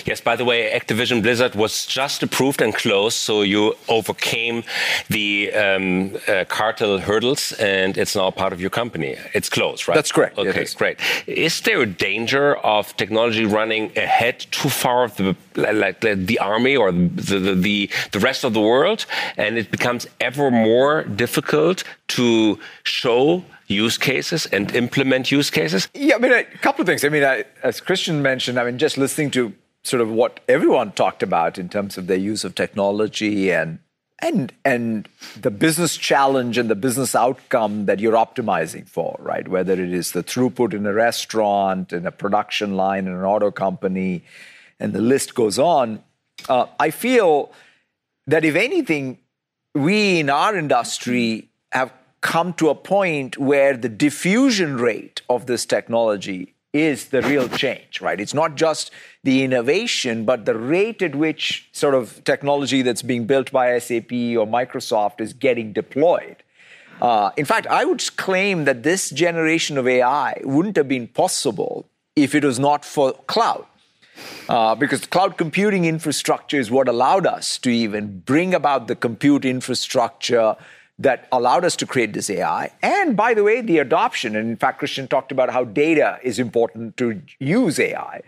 Yes, 0.07 0.21
by 0.21 0.37
the 0.37 0.45
way, 0.45 0.71
Activision 0.71 1.21
Blizzard 1.21 1.53
was 1.53 1.85
just 1.85 2.23
approved 2.23 2.61
and 2.61 2.73
closed, 2.73 3.17
so 3.17 3.41
you 3.41 3.75
overcame 3.89 4.63
the 5.09 5.51
um, 5.53 6.15
uh, 6.29 6.45
cartel 6.47 6.97
hurdles, 6.99 7.51
and 7.59 7.97
it's 7.97 8.15
now 8.15 8.31
part 8.31 8.53
of 8.53 8.61
your 8.61 8.69
company. 8.69 9.17
It's 9.33 9.49
closed, 9.49 9.85
right? 9.85 9.95
That's 9.95 10.13
correct. 10.13 10.39
Okay, 10.39 10.65
great. 10.77 10.97
Is 11.27 11.59
there 11.61 11.81
a 11.81 11.85
danger 11.85 12.55
of 12.57 12.95
technology 12.95 13.43
running 13.43 13.91
ahead 13.97 14.45
too 14.51 14.69
far 14.69 15.03
of 15.03 15.17
the 15.17 15.35
like 15.57 15.99
the 15.99 16.39
army 16.39 16.77
or 16.77 16.93
the, 16.93 17.55
the 17.55 17.89
the 18.13 18.19
rest 18.19 18.45
of 18.45 18.53
the 18.53 18.61
world, 18.61 19.05
and 19.35 19.57
it 19.57 19.71
becomes 19.71 20.07
ever 20.21 20.49
more 20.49 21.03
difficult 21.03 21.83
to 22.15 22.57
show 22.83 23.43
use 23.67 23.97
cases 23.97 24.45
and 24.45 24.73
implement 24.73 25.31
use 25.31 25.49
cases? 25.49 25.89
Yeah, 25.93 26.15
I 26.15 26.19
mean, 26.19 26.31
a 26.31 26.43
couple 26.43 26.81
of 26.81 26.87
things. 26.87 27.03
I 27.03 27.09
mean, 27.09 27.25
I, 27.25 27.43
as 27.61 27.81
Christian 27.81 28.21
mentioned, 28.21 28.57
I 28.57 28.63
mean, 28.63 28.77
just 28.77 28.97
listening 28.97 29.31
to 29.31 29.53
sort 29.87 30.01
of 30.01 30.09
what 30.09 30.39
everyone 30.47 30.91
talked 30.91 31.23
about 31.23 31.57
in 31.57 31.69
terms 31.69 31.97
of 31.97 32.07
their 32.07 32.17
use 32.17 32.43
of 32.43 32.55
technology 32.55 33.51
and 33.51 33.79
and 34.19 34.51
and 34.65 35.07
the 35.39 35.51
business 35.51 35.95
challenge 35.95 36.57
and 36.57 36.69
the 36.69 36.75
business 36.75 37.15
outcome 37.15 37.85
that 37.85 37.99
you're 37.99 38.13
optimizing 38.13 38.87
for, 38.87 39.15
right? 39.19 39.47
Whether 39.47 39.73
it 39.73 39.93
is 39.93 40.11
the 40.11 40.23
throughput 40.23 40.73
in 40.73 40.85
a 40.85 40.93
restaurant, 40.93 41.93
in 41.93 42.05
a 42.05 42.11
production 42.11 42.75
line, 42.75 43.07
in 43.07 43.13
an 43.13 43.23
auto 43.23 43.51
company, 43.51 44.23
and 44.79 44.93
the 44.93 45.01
list 45.01 45.35
goes 45.35 45.59
on. 45.59 46.03
Uh, 46.49 46.65
I 46.79 46.89
feel 46.89 47.51
that 48.25 48.43
if 48.43 48.55
anything, 48.55 49.19
we 49.75 50.19
in 50.19 50.29
our 50.29 50.57
industry 50.57 51.49
have 51.71 51.93
come 52.21 52.53
to 52.53 52.69
a 52.69 52.75
point 52.75 53.37
where 53.37 53.77
the 53.77 53.89
diffusion 53.89 54.77
rate 54.77 55.21
of 55.29 55.45
this 55.45 55.65
technology 55.65 56.55
is 56.77 57.07
the 57.07 57.21
real 57.21 57.49
change, 57.49 58.01
right? 58.01 58.19
It's 58.19 58.33
not 58.33 58.55
just 58.55 58.91
the 59.23 59.43
innovation, 59.43 60.25
but 60.25 60.45
the 60.45 60.57
rate 60.57 61.01
at 61.01 61.15
which 61.15 61.69
sort 61.71 61.95
of 61.95 62.23
technology 62.23 62.81
that's 62.81 63.01
being 63.01 63.25
built 63.25 63.51
by 63.51 63.77
SAP 63.79 64.11
or 64.11 64.45
Microsoft 64.45 65.19
is 65.19 65.33
getting 65.33 65.73
deployed. 65.73 66.43
Uh, 67.01 67.31
in 67.37 67.45
fact, 67.45 67.67
I 67.67 67.85
would 67.85 68.03
claim 68.17 68.65
that 68.65 68.83
this 68.83 69.09
generation 69.09 69.77
of 69.77 69.87
AI 69.87 70.41
wouldn't 70.43 70.77
have 70.77 70.87
been 70.87 71.07
possible 71.07 71.87
if 72.15 72.33
it 72.33 72.43
was 72.43 72.59
not 72.59 72.83
for 72.83 73.13
cloud. 73.27 73.65
Uh, 74.49 74.73
because 74.73 75.05
cloud 75.05 75.37
computing 75.37 75.85
infrastructure 75.85 76.57
is 76.57 76.71
what 76.71 76.87
allowed 76.87 77.27
us 77.27 77.59
to 77.59 77.69
even 77.69 78.19
bring 78.21 78.53
about 78.53 78.87
the 78.87 78.95
compute 78.95 79.45
infrastructure 79.45 80.55
that 80.99 81.27
allowed 81.31 81.63
us 81.63 81.75
to 81.75 81.85
create 81.85 82.13
this 82.13 82.29
AI. 82.29 82.71
And 82.81 83.15
by 83.15 83.33
the 83.33 83.43
way, 83.43 83.61
the 83.61 83.77
adoption, 83.77 84.35
and 84.35 84.49
in 84.49 84.57
fact, 84.57 84.79
Christian 84.79 85.07
talked 85.07 85.31
about 85.31 85.51
how 85.51 85.63
data 85.63 86.19
is 86.23 86.39
important 86.39 86.97
to 86.97 87.21
use 87.39 87.79
AI. 87.79 88.21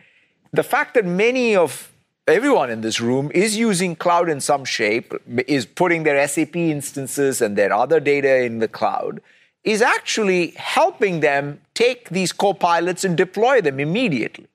The 0.54 0.64
fact 0.64 0.94
that 0.94 1.06
many 1.06 1.56
of 1.56 1.92
everyone 2.28 2.70
in 2.70 2.82
this 2.82 3.02
room 3.02 3.32
is 3.34 3.58
using 3.58 3.96
cloud 3.96 4.30
in 4.30 4.40
some 4.40 4.66
shape, 4.66 5.14
is 5.48 5.66
putting 5.66 6.04
their 6.04 6.28
SAP 6.28 6.56
instances 6.56 7.42
and 7.42 7.58
their 7.58 7.74
other 7.74 8.00
data 8.00 8.44
in 8.44 8.60
the 8.60 8.68
cloud, 8.68 9.20
is 9.64 9.82
actually 9.82 10.52
helping 10.52 11.20
them 11.22 11.60
take 11.74 12.10
these 12.10 12.32
co-pilots 12.32 13.04
and 13.04 13.18
deploy 13.18 13.62
them 13.62 13.80
immediately. 13.80 14.48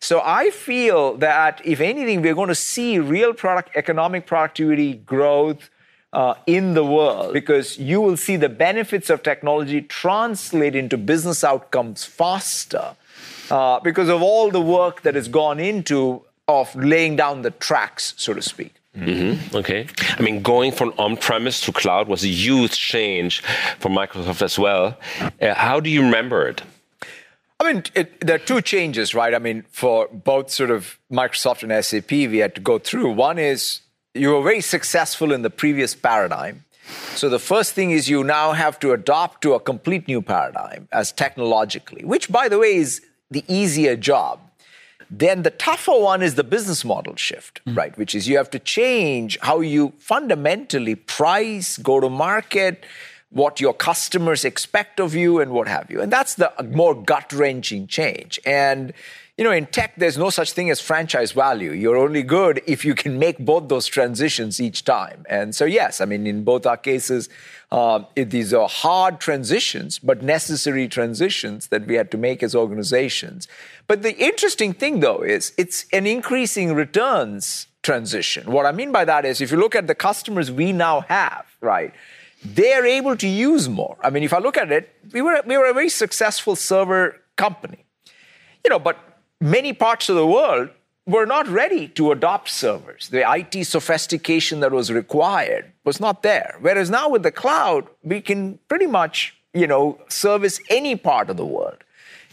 So 0.00 0.22
I 0.24 0.50
feel 0.50 1.16
that 1.18 1.60
if 1.64 1.80
anything, 1.80 2.22
we're 2.22 2.34
going 2.34 2.48
to 2.48 2.54
see 2.54 2.98
real 2.98 3.34
product 3.34 3.70
economic 3.76 4.26
productivity 4.26 4.94
growth 4.94 5.70
uh, 6.12 6.34
in 6.46 6.74
the 6.74 6.84
world 6.84 7.32
because 7.32 7.78
you 7.78 8.00
will 8.00 8.16
see 8.16 8.36
the 8.36 8.48
benefits 8.48 9.10
of 9.10 9.22
technology 9.22 9.82
translate 9.82 10.74
into 10.74 10.96
business 10.96 11.44
outcomes 11.44 12.04
faster 12.04 12.94
uh, 13.50 13.80
because 13.80 14.08
of 14.08 14.22
all 14.22 14.50
the 14.50 14.60
work 14.60 15.02
that 15.02 15.14
has 15.14 15.28
gone 15.28 15.60
into 15.60 16.22
of 16.46 16.74
laying 16.74 17.14
down 17.14 17.42
the 17.42 17.50
tracks, 17.50 18.14
so 18.16 18.32
to 18.32 18.40
speak. 18.40 18.74
Mm-hmm. 18.96 19.54
Okay. 19.56 19.86
I 20.18 20.22
mean, 20.22 20.42
going 20.42 20.72
from 20.72 20.92
on-premise 20.98 21.60
to 21.62 21.72
cloud 21.72 22.08
was 22.08 22.24
a 22.24 22.28
huge 22.28 22.76
change 22.76 23.42
for 23.78 23.90
Microsoft 23.90 24.42
as 24.42 24.58
well. 24.58 24.98
Uh, 25.40 25.54
how 25.54 25.78
do 25.78 25.90
you 25.90 26.02
remember 26.02 26.48
it? 26.48 26.62
I 27.60 27.72
mean, 27.72 27.82
it, 27.94 28.20
there 28.20 28.36
are 28.36 28.40
two 28.40 28.60
changes, 28.60 29.14
right? 29.14 29.34
I 29.34 29.38
mean, 29.38 29.64
for 29.70 30.08
both 30.08 30.50
sort 30.50 30.70
of 30.70 30.98
Microsoft 31.12 31.62
and 31.62 31.84
SAP, 31.84 32.10
we 32.10 32.38
had 32.38 32.54
to 32.54 32.60
go 32.60 32.78
through. 32.78 33.12
One 33.12 33.38
is 33.38 33.80
you 34.14 34.30
were 34.30 34.42
very 34.42 34.60
successful 34.60 35.32
in 35.32 35.42
the 35.42 35.50
previous 35.50 35.94
paradigm. 35.94 36.64
So 37.14 37.28
the 37.28 37.38
first 37.38 37.74
thing 37.74 37.90
is 37.90 38.08
you 38.08 38.24
now 38.24 38.52
have 38.52 38.78
to 38.80 38.92
adopt 38.92 39.42
to 39.42 39.54
a 39.54 39.60
complete 39.60 40.08
new 40.08 40.22
paradigm 40.22 40.88
as 40.92 41.12
technologically, 41.12 42.04
which 42.04 42.30
by 42.30 42.48
the 42.48 42.58
way 42.58 42.76
is 42.76 43.02
the 43.30 43.44
easier 43.46 43.96
job. 43.96 44.40
Then 45.10 45.42
the 45.42 45.50
tougher 45.50 45.98
one 45.98 46.22
is 46.22 46.34
the 46.34 46.44
business 46.44 46.84
model 46.84 47.16
shift, 47.16 47.60
mm-hmm. 47.64 47.78
right? 47.78 47.96
Which 47.96 48.14
is 48.14 48.28
you 48.28 48.36
have 48.36 48.50
to 48.50 48.58
change 48.58 49.38
how 49.40 49.60
you 49.60 49.92
fundamentally 49.98 50.94
price, 50.94 51.78
go 51.78 51.98
to 52.00 52.10
market, 52.10 52.84
what 53.30 53.60
your 53.60 53.74
customers 53.74 54.44
expect 54.44 55.00
of 55.00 55.14
you, 55.14 55.40
and 55.40 55.52
what 55.52 55.68
have 55.68 55.90
you. 55.90 56.00
And 56.00 56.12
that's 56.12 56.34
the 56.34 56.52
more 56.70 56.94
gut 56.94 57.32
wrenching 57.32 57.86
change. 57.86 58.38
And 58.44 58.92
you 59.38 59.44
know, 59.44 59.52
in 59.52 59.66
tech, 59.66 59.94
there's 59.96 60.18
no 60.18 60.30
such 60.30 60.52
thing 60.52 60.68
as 60.68 60.80
franchise 60.80 61.30
value. 61.30 61.70
You're 61.70 61.96
only 61.96 62.24
good 62.24 62.60
if 62.66 62.84
you 62.84 62.96
can 62.96 63.20
make 63.20 63.38
both 63.38 63.68
those 63.68 63.86
transitions 63.86 64.60
each 64.60 64.84
time. 64.84 65.24
And 65.28 65.54
so, 65.54 65.64
yes, 65.64 66.00
I 66.00 66.06
mean, 66.06 66.26
in 66.26 66.42
both 66.42 66.66
our 66.66 66.76
cases, 66.76 67.28
uh, 67.70 68.02
it, 68.16 68.30
these 68.30 68.52
are 68.52 68.68
hard 68.68 69.20
transitions, 69.20 70.00
but 70.00 70.24
necessary 70.24 70.88
transitions 70.88 71.68
that 71.68 71.86
we 71.86 71.94
had 71.94 72.10
to 72.10 72.18
make 72.18 72.42
as 72.42 72.56
organizations. 72.56 73.46
But 73.86 74.02
the 74.02 74.16
interesting 74.18 74.72
thing, 74.72 74.98
though, 74.98 75.22
is 75.22 75.52
it's 75.56 75.86
an 75.92 76.04
increasing 76.04 76.74
returns 76.74 77.68
transition. 77.82 78.50
What 78.50 78.66
I 78.66 78.72
mean 78.72 78.90
by 78.90 79.04
that 79.04 79.24
is 79.24 79.40
if 79.40 79.52
you 79.52 79.56
look 79.56 79.76
at 79.76 79.86
the 79.86 79.94
customers 79.94 80.50
we 80.50 80.72
now 80.72 81.02
have, 81.02 81.46
right? 81.60 81.94
they're 82.44 82.86
able 82.86 83.16
to 83.16 83.26
use 83.26 83.68
more. 83.68 83.96
I 84.00 84.10
mean, 84.10 84.22
if 84.22 84.32
I 84.32 84.38
look 84.38 84.56
at 84.56 84.70
it, 84.70 84.94
we 85.12 85.22
were, 85.22 85.42
we 85.44 85.56
were 85.56 85.66
a 85.66 85.74
very 85.74 85.88
successful 85.88 86.54
server 86.54 87.20
company. 87.36 87.84
You 88.64 88.70
know, 88.70 88.78
but 88.78 88.96
many 89.40 89.72
parts 89.72 90.08
of 90.08 90.16
the 90.16 90.26
world 90.26 90.70
were 91.06 91.26
not 91.26 91.48
ready 91.48 91.88
to 91.88 92.12
adopt 92.12 92.50
servers. 92.50 93.08
The 93.08 93.24
IT 93.30 93.64
sophistication 93.64 94.60
that 94.60 94.72
was 94.72 94.92
required 94.92 95.72
was 95.84 96.00
not 96.00 96.22
there. 96.22 96.56
Whereas 96.60 96.90
now 96.90 97.08
with 97.08 97.22
the 97.22 97.32
cloud, 97.32 97.86
we 98.02 98.20
can 98.20 98.58
pretty 98.68 98.86
much, 98.86 99.34
you 99.54 99.66
know, 99.66 99.98
service 100.08 100.60
any 100.68 100.96
part 100.96 101.30
of 101.30 101.36
the 101.36 101.46
world 101.46 101.82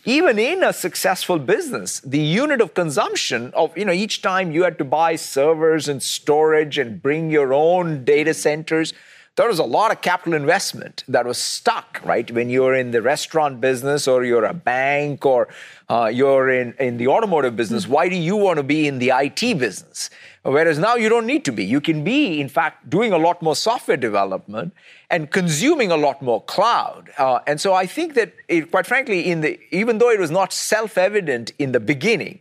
even 0.05 0.37
in 0.37 0.63
a 0.63 0.71
successful 0.71 1.39
business, 1.39 1.99
the 2.01 2.19
unit 2.19 2.61
of 2.61 2.75
consumption 2.75 3.51
of, 3.55 3.75
you 3.75 3.83
know, 3.83 3.91
each 3.91 4.21
time 4.21 4.51
you 4.51 4.63
had 4.63 4.77
to 4.77 4.85
buy 4.85 5.15
servers 5.15 5.89
and 5.89 6.01
storage 6.01 6.77
and 6.77 7.01
bring 7.01 7.31
your 7.31 7.53
own 7.53 8.05
data 8.05 8.33
centers, 8.33 8.93
there 9.35 9.49
was 9.49 9.59
a 9.59 9.63
lot 9.63 9.91
of 9.91 10.01
capital 10.01 10.33
investment 10.33 11.03
that 11.09 11.25
was 11.25 11.37
stuck, 11.37 11.99
right? 12.05 12.29
When 12.31 12.49
you're 12.49 12.73
in 12.73 12.91
the 12.91 13.01
restaurant 13.01 13.59
business 13.59 14.07
or 14.07 14.23
you're 14.23 14.45
a 14.45 14.53
bank 14.53 15.25
or 15.25 15.49
uh, 15.89 16.09
you're 16.13 16.49
in, 16.49 16.73
in 16.79 16.95
the 16.97 17.09
automotive 17.09 17.55
business, 17.55 17.83
mm-hmm. 17.83 17.93
why 17.93 18.09
do 18.09 18.15
you 18.15 18.37
want 18.37 18.57
to 18.57 18.63
be 18.63 18.87
in 18.87 18.99
the 18.99 19.11
IT 19.13 19.59
business? 19.59 20.09
Whereas 20.43 20.79
now 20.79 20.95
you 20.95 21.09
don't 21.09 21.25
need 21.25 21.43
to 21.45 21.51
be. 21.51 21.65
You 21.65 21.81
can 21.81 22.03
be, 22.03 22.39
in 22.39 22.47
fact, 22.47 22.89
doing 22.89 23.11
a 23.11 23.17
lot 23.17 23.41
more 23.41 23.57
software 23.57 23.97
development 23.97 24.73
and 25.09 25.29
consuming 25.29 25.91
a 25.91 25.97
lot 25.97 26.21
more 26.21 26.41
cloud. 26.43 27.11
Uh, 27.17 27.39
and 27.45 27.59
so 27.59 27.73
I 27.73 27.87
think 27.87 28.13
that, 28.13 28.33
it, 28.47 28.71
quite 28.71 28.85
frankly, 28.85 29.29
in 29.29 29.41
the, 29.41 29.59
even 29.75 29.97
though 29.97 30.11
it 30.11 30.19
was 30.19 30.31
not 30.31 30.53
self 30.53 30.97
evident 30.97 31.51
in 31.59 31.73
the 31.73 31.79
beginning, 31.81 32.39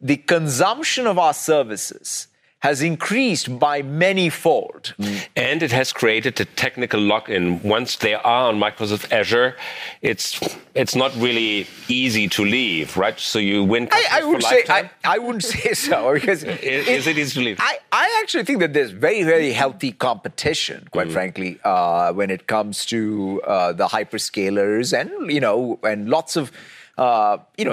the 0.00 0.16
consumption 0.16 1.06
of 1.06 1.18
our 1.18 1.34
services 1.34 2.27
has 2.60 2.82
increased 2.82 3.56
by 3.60 3.82
many 3.82 4.28
fold. 4.28 4.92
Mm. 4.98 5.28
And 5.36 5.62
it 5.62 5.70
has 5.70 5.92
created 5.92 6.40
a 6.40 6.44
technical 6.44 7.00
lock-in. 7.00 7.62
Once 7.62 7.96
they 7.96 8.14
are 8.14 8.48
on 8.48 8.58
Microsoft 8.58 9.12
Azure, 9.12 9.56
it's 10.02 10.40
it's 10.74 10.96
not 10.96 11.14
really 11.16 11.68
easy 11.86 12.26
to 12.28 12.44
leave, 12.44 12.96
right? 12.96 13.18
So 13.18 13.38
you 13.38 13.62
win. 13.62 13.88
I, 13.92 14.06
I 14.10 14.24
would 14.24 14.42
say 14.42 14.64
I, 14.68 14.90
I, 15.04 15.18
wouldn't 15.18 15.44
say 15.44 15.72
so 15.74 16.14
because 16.14 16.42
is, 16.44 16.58
it, 16.58 16.88
is, 16.88 17.06
it 17.06 17.16
easy 17.18 17.40
to 17.40 17.44
leave? 17.44 17.58
I, 17.60 17.78
I 17.92 18.18
actually 18.22 18.44
think 18.44 18.58
that 18.58 18.72
there's 18.72 18.90
very 18.90 19.22
very 19.22 19.52
healthy 19.52 19.92
competition, 19.92 20.88
quite 20.90 21.08
mm. 21.08 21.12
frankly, 21.12 21.60
uh, 21.62 22.12
when 22.12 22.30
it 22.30 22.48
comes 22.48 22.84
to 22.86 23.40
uh, 23.46 23.72
the 23.72 23.86
hyperscalers 23.86 24.98
and 24.98 25.30
you 25.30 25.40
know 25.40 25.78
and 25.84 26.08
lots 26.08 26.36
of. 26.36 26.50
Uh, 26.98 27.38
you 27.56 27.64
know, 27.64 27.72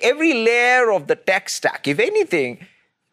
every 0.00 0.32
layer 0.32 0.90
of 0.90 1.06
the 1.06 1.14
tech 1.14 1.50
stack. 1.50 1.86
If 1.86 1.98
anything, 1.98 2.66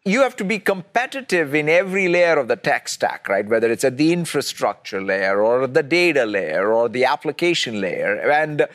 you 0.04 0.22
have 0.22 0.34
to 0.36 0.44
be 0.44 0.58
competitive 0.58 1.54
in 1.54 1.68
every 1.68 2.08
layer 2.08 2.36
of 2.38 2.48
the 2.48 2.56
tech 2.56 2.88
stack, 2.88 3.28
right? 3.28 3.46
Whether 3.46 3.70
it's 3.70 3.84
at 3.84 3.96
the 3.96 4.12
infrastructure 4.12 5.00
layer 5.00 5.40
or 5.40 5.66
the 5.66 5.82
data 5.82 6.26
layer 6.26 6.72
or 6.72 6.88
the 6.88 7.04
application 7.04 7.80
layer. 7.80 8.18
And, 8.30 8.66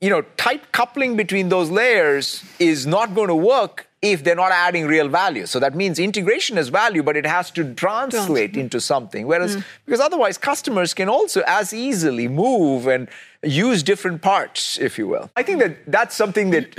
you 0.00 0.10
know, 0.10 0.22
tight 0.36 0.72
coupling 0.72 1.16
between 1.16 1.48
those 1.48 1.70
layers 1.70 2.44
is 2.58 2.86
not 2.86 3.14
going 3.14 3.28
to 3.28 3.34
work 3.34 3.88
if 4.02 4.22
they're 4.22 4.34
not 4.34 4.52
adding 4.52 4.86
real 4.86 5.08
value. 5.08 5.46
So 5.46 5.58
that 5.60 5.74
means 5.74 5.98
integration 5.98 6.58
is 6.58 6.68
value, 6.68 7.02
but 7.02 7.16
it 7.16 7.24
has 7.24 7.50
to 7.52 7.72
translate 7.72 8.54
into 8.54 8.78
something. 8.78 9.26
Whereas, 9.26 9.56
mm. 9.56 9.64
because 9.86 10.00
otherwise, 10.00 10.36
customers 10.36 10.92
can 10.92 11.08
also 11.08 11.42
as 11.46 11.72
easily 11.72 12.28
move 12.28 12.86
and 12.86 13.08
use 13.42 13.82
different 13.82 14.20
parts, 14.20 14.78
if 14.78 14.98
you 14.98 15.08
will. 15.08 15.30
I 15.34 15.42
think 15.42 15.60
that 15.60 15.78
that's 15.86 16.14
something 16.14 16.50
that 16.50 16.76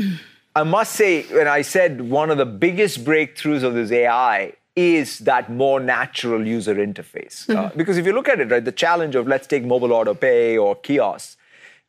I 0.56 0.64
must 0.64 0.94
say, 0.94 1.24
when 1.24 1.50
I 1.50 1.62
said 1.62 2.02
one 2.02 2.32
of 2.32 2.38
the 2.38 2.46
biggest 2.46 3.04
breakthroughs 3.04 3.62
of 3.64 3.74
this 3.74 3.92
AI 3.92 4.54
is 4.76 5.20
that 5.20 5.52
more 5.52 5.82
natural 5.82 6.48
user 6.48 6.76
interface. 6.76 7.50
Uh, 7.50 7.54
mm-hmm. 7.54 7.66
Uh, 7.66 7.70
because 7.76 7.98
if 7.98 8.06
you 8.06 8.14
look 8.14 8.30
at 8.30 8.40
it, 8.40 8.50
right, 8.50 8.64
the 8.64 8.72
challenge 8.72 9.16
of 9.16 9.28
let's 9.28 9.48
take 9.48 9.66
mobile 9.66 9.92
auto 9.92 10.14
pay 10.14 10.58
or 10.58 10.76
kiosks, 10.76 11.36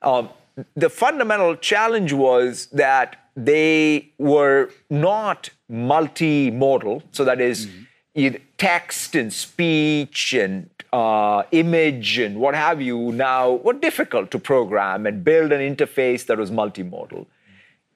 um, 0.02 0.28
the 0.74 0.90
fundamental 0.90 1.54
challenge 1.56 2.12
was 2.12 2.66
that 2.66 3.16
they 3.36 4.10
were 4.18 4.70
not 4.90 5.50
multimodal. 5.70 7.02
So 7.12 7.24
that 7.24 7.40
is, 7.40 7.66
mm-hmm. 7.66 8.36
text 8.58 9.14
and 9.14 9.32
speech 9.32 10.32
and 10.32 10.70
uh, 10.92 11.42
image 11.52 12.18
and 12.18 12.40
what 12.40 12.54
have 12.54 12.80
you 12.80 13.12
now 13.12 13.52
were 13.52 13.74
difficult 13.74 14.30
to 14.30 14.38
program 14.38 15.06
and 15.06 15.22
build 15.22 15.52
an 15.52 15.60
interface 15.60 16.24
that 16.26 16.38
was 16.38 16.50
multimodal 16.50 17.26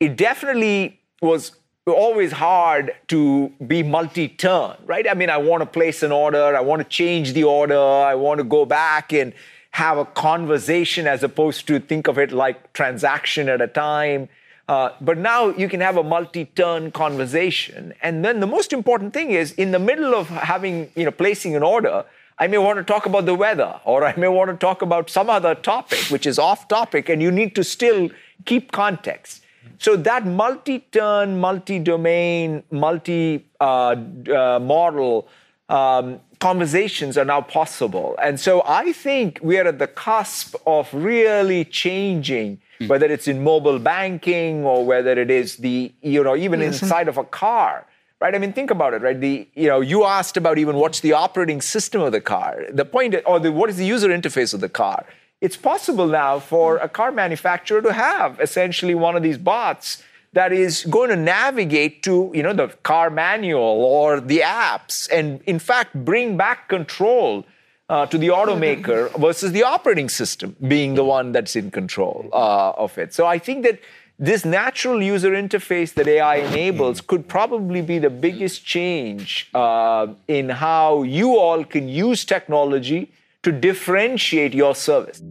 it 0.01 0.17
definitely 0.17 0.99
was 1.23 1.53
always 1.87 2.33
hard 2.33 2.95
to 3.09 3.53
be 3.67 3.83
multi-turn, 3.83 4.77
right? 4.87 5.07
I 5.09 5.15
mean, 5.15 5.31
I 5.31 5.37
want 5.37 5.61
to 5.61 5.67
place 5.67 6.03
an 6.03 6.13
order, 6.13 6.57
I 6.57 6.61
want 6.61 6.81
to 6.81 6.89
change 6.89 7.33
the 7.33 7.45
order, 7.45 7.79
I 7.79 8.15
want 8.15 8.39
to 8.39 8.45
go 8.45 8.65
back 8.65 9.13
and 9.13 9.33
have 9.73 9.99
a 9.99 10.05
conversation 10.05 11.07
as 11.07 11.23
opposed 11.23 11.67
to 11.69 11.79
think 11.79 12.09
of 12.09 12.19
it 12.19 12.33
like 12.33 12.73
transaction 12.73 13.49
at 13.49 13.61
a 13.61 13.67
time. 13.67 14.29
Uh, 14.69 14.93
but 15.01 15.19
now 15.19 15.49
you 15.49 15.69
can 15.69 15.81
have 15.81 15.97
a 15.97 16.03
multi-turn 16.03 16.93
conversation. 16.93 17.93
And 18.03 18.25
then 18.25 18.41
the 18.41 18.47
most 18.47 18.73
important 18.73 19.13
thing 19.13 19.33
is 19.33 19.53
in 19.53 19.73
the 19.73 19.79
middle 19.79 20.15
of 20.15 20.29
having, 20.29 20.91
you 20.95 21.05
know, 21.05 21.11
placing 21.11 21.57
an 21.57 21.63
order, 21.63 22.05
I 22.39 22.47
may 22.47 22.59
want 22.59 22.79
to 22.79 22.85
talk 22.85 23.05
about 23.05 23.27
the 23.27 23.35
weather, 23.35 23.81
or 23.85 24.05
I 24.05 24.15
may 24.17 24.29
want 24.29 24.51
to 24.51 24.57
talk 24.57 24.81
about 24.81 25.11
some 25.11 25.29
other 25.29 25.55
topic 25.55 25.99
which 26.09 26.25
is 26.25 26.39
off 26.39 26.69
topic, 26.69 27.09
and 27.09 27.21
you 27.21 27.31
need 27.31 27.55
to 27.57 27.65
still 27.65 28.11
keep 28.47 28.73
context. 28.73 29.40
So 29.79 29.97
that 29.97 30.27
multi-turn, 30.27 31.41
multi-domain, 31.41 32.63
multimodal 32.71 35.25
uh, 35.69 35.75
um, 35.75 36.21
conversations 36.39 37.17
are 37.17 37.25
now 37.25 37.41
possible. 37.41 38.15
And 38.23 38.39
so 38.41 38.63
I 38.67 38.93
think 38.93 39.39
we 39.43 39.59
are 39.59 39.67
at 39.67 39.79
the 39.79 39.87
cusp 39.87 40.55
of 40.67 40.93
really 40.93 41.65
changing, 41.65 42.61
mm. 42.81 42.89
whether 42.89 43.07
it's 43.07 43.29
in 43.29 43.43
mobile 43.43 43.79
banking 43.79 44.65
or 44.65 44.85
whether 44.85 45.13
it 45.13 45.31
is 45.31 45.57
the, 45.57 45.93
you 46.03 46.25
know, 46.25 46.37
even 46.37 46.61
yes. 46.61 46.83
inside 46.83 47.09
of 47.09 47.17
a 47.19 47.25
car. 47.25 47.87
Right, 48.21 48.35
I 48.35 48.39
mean, 48.39 48.53
think 48.53 48.71
about 48.71 48.93
it. 48.93 49.01
Right, 49.01 49.19
the 49.19 49.49
you 49.55 49.69
know, 49.69 49.81
you 49.81 50.05
asked 50.05 50.37
about 50.37 50.59
even 50.59 50.77
what's 50.77 51.01
the 51.01 51.15
operating 51.15 51.63
system 51.63 52.03
of 52.03 52.13
the 52.13 52.21
car. 52.21 52.67
The 52.71 52.85
point, 52.85 53.15
or 53.25 53.41
the, 53.41 53.51
what 53.51 53.71
is 53.71 53.79
the 53.79 53.87
user 53.87 54.11
interface 54.11 54.53
of 54.53 54.61
the 54.61 54.69
car? 54.69 55.07
It's 55.41 55.57
possible 55.57 56.07
now 56.07 56.39
for 56.39 56.77
a 56.79 56.89
car 56.89 57.11
manufacturer 57.11 57.81
to 57.83 57.93
have 57.93 58.39
essentially 58.41 58.95
one 58.95 59.17
of 59.17 59.23
these 59.23 59.39
bots 59.39 60.03
that 60.33 60.53
is 60.53 60.85
going 60.85 61.11
to 61.11 61.17
navigate 61.17 62.03
to 62.03 62.31
you 62.35 62.43
know 62.43 62.53
the 62.53 62.69
car 62.83 63.11
manual 63.11 63.61
or 63.61 64.21
the 64.21 64.41
apps 64.41 65.09
and 65.11 65.41
in 65.47 65.59
fact 65.59 65.95
bring 66.05 66.37
back 66.37 66.69
control 66.69 67.45
uh, 67.89 68.07
to 68.07 68.19
the 68.19 68.29
automaker 68.29 69.11
versus 69.21 69.51
the 69.53 69.65
operating 69.65 70.09
system 70.09 70.55
being 70.69 70.95
the 70.95 71.05
one 71.05 71.33
that's 71.33 71.57
in 71.57 71.71
control 71.71 72.29
uh, 72.33 72.73
of 72.77 72.97
it. 72.99 73.13
So 73.13 73.27
i 73.27 73.39
think 73.39 73.65
that 73.65 73.81
this 74.19 74.45
natural 74.45 75.03
user 75.03 75.31
interface 75.31 75.95
that 75.95 76.07
ai 76.07 76.37
enables 76.37 77.01
could 77.01 77.27
probably 77.27 77.81
be 77.81 77.99
the 77.99 78.11
biggest 78.11 78.65
change 78.65 79.49
uh, 79.55 80.07
in 80.29 80.51
how 80.51 81.03
you 81.03 81.39
all 81.39 81.65
can 81.65 81.89
use 81.89 82.25
technology 82.25 83.11
to 83.43 83.53
differentiate 83.53 84.55
your 84.55 84.75
service. 84.75 85.23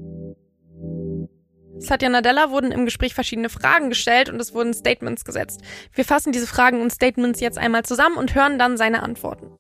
Satya 1.80 2.10
Nadella 2.10 2.52
wurden 2.52 2.72
im 2.72 2.86
Gespräch 2.86 3.14
verschiedene 3.14 3.50
Fragen 3.50 3.90
gestellt 3.90 4.30
und 4.30 4.40
es 4.42 4.54
wurden 4.54 4.74
Statements 4.74 5.24
gesetzt. 5.24 5.62
Wir 5.94 6.04
fassen 6.04 6.34
diese 6.34 6.48
Fragen 6.48 6.82
und 6.82 6.92
Statements 6.92 7.40
jetzt 7.40 7.58
einmal 7.58 7.84
zusammen 7.84 8.18
und 8.18 8.36
hören 8.36 8.60
dann 8.60 8.78
seine 8.78 9.02
Antworten. 9.02 9.56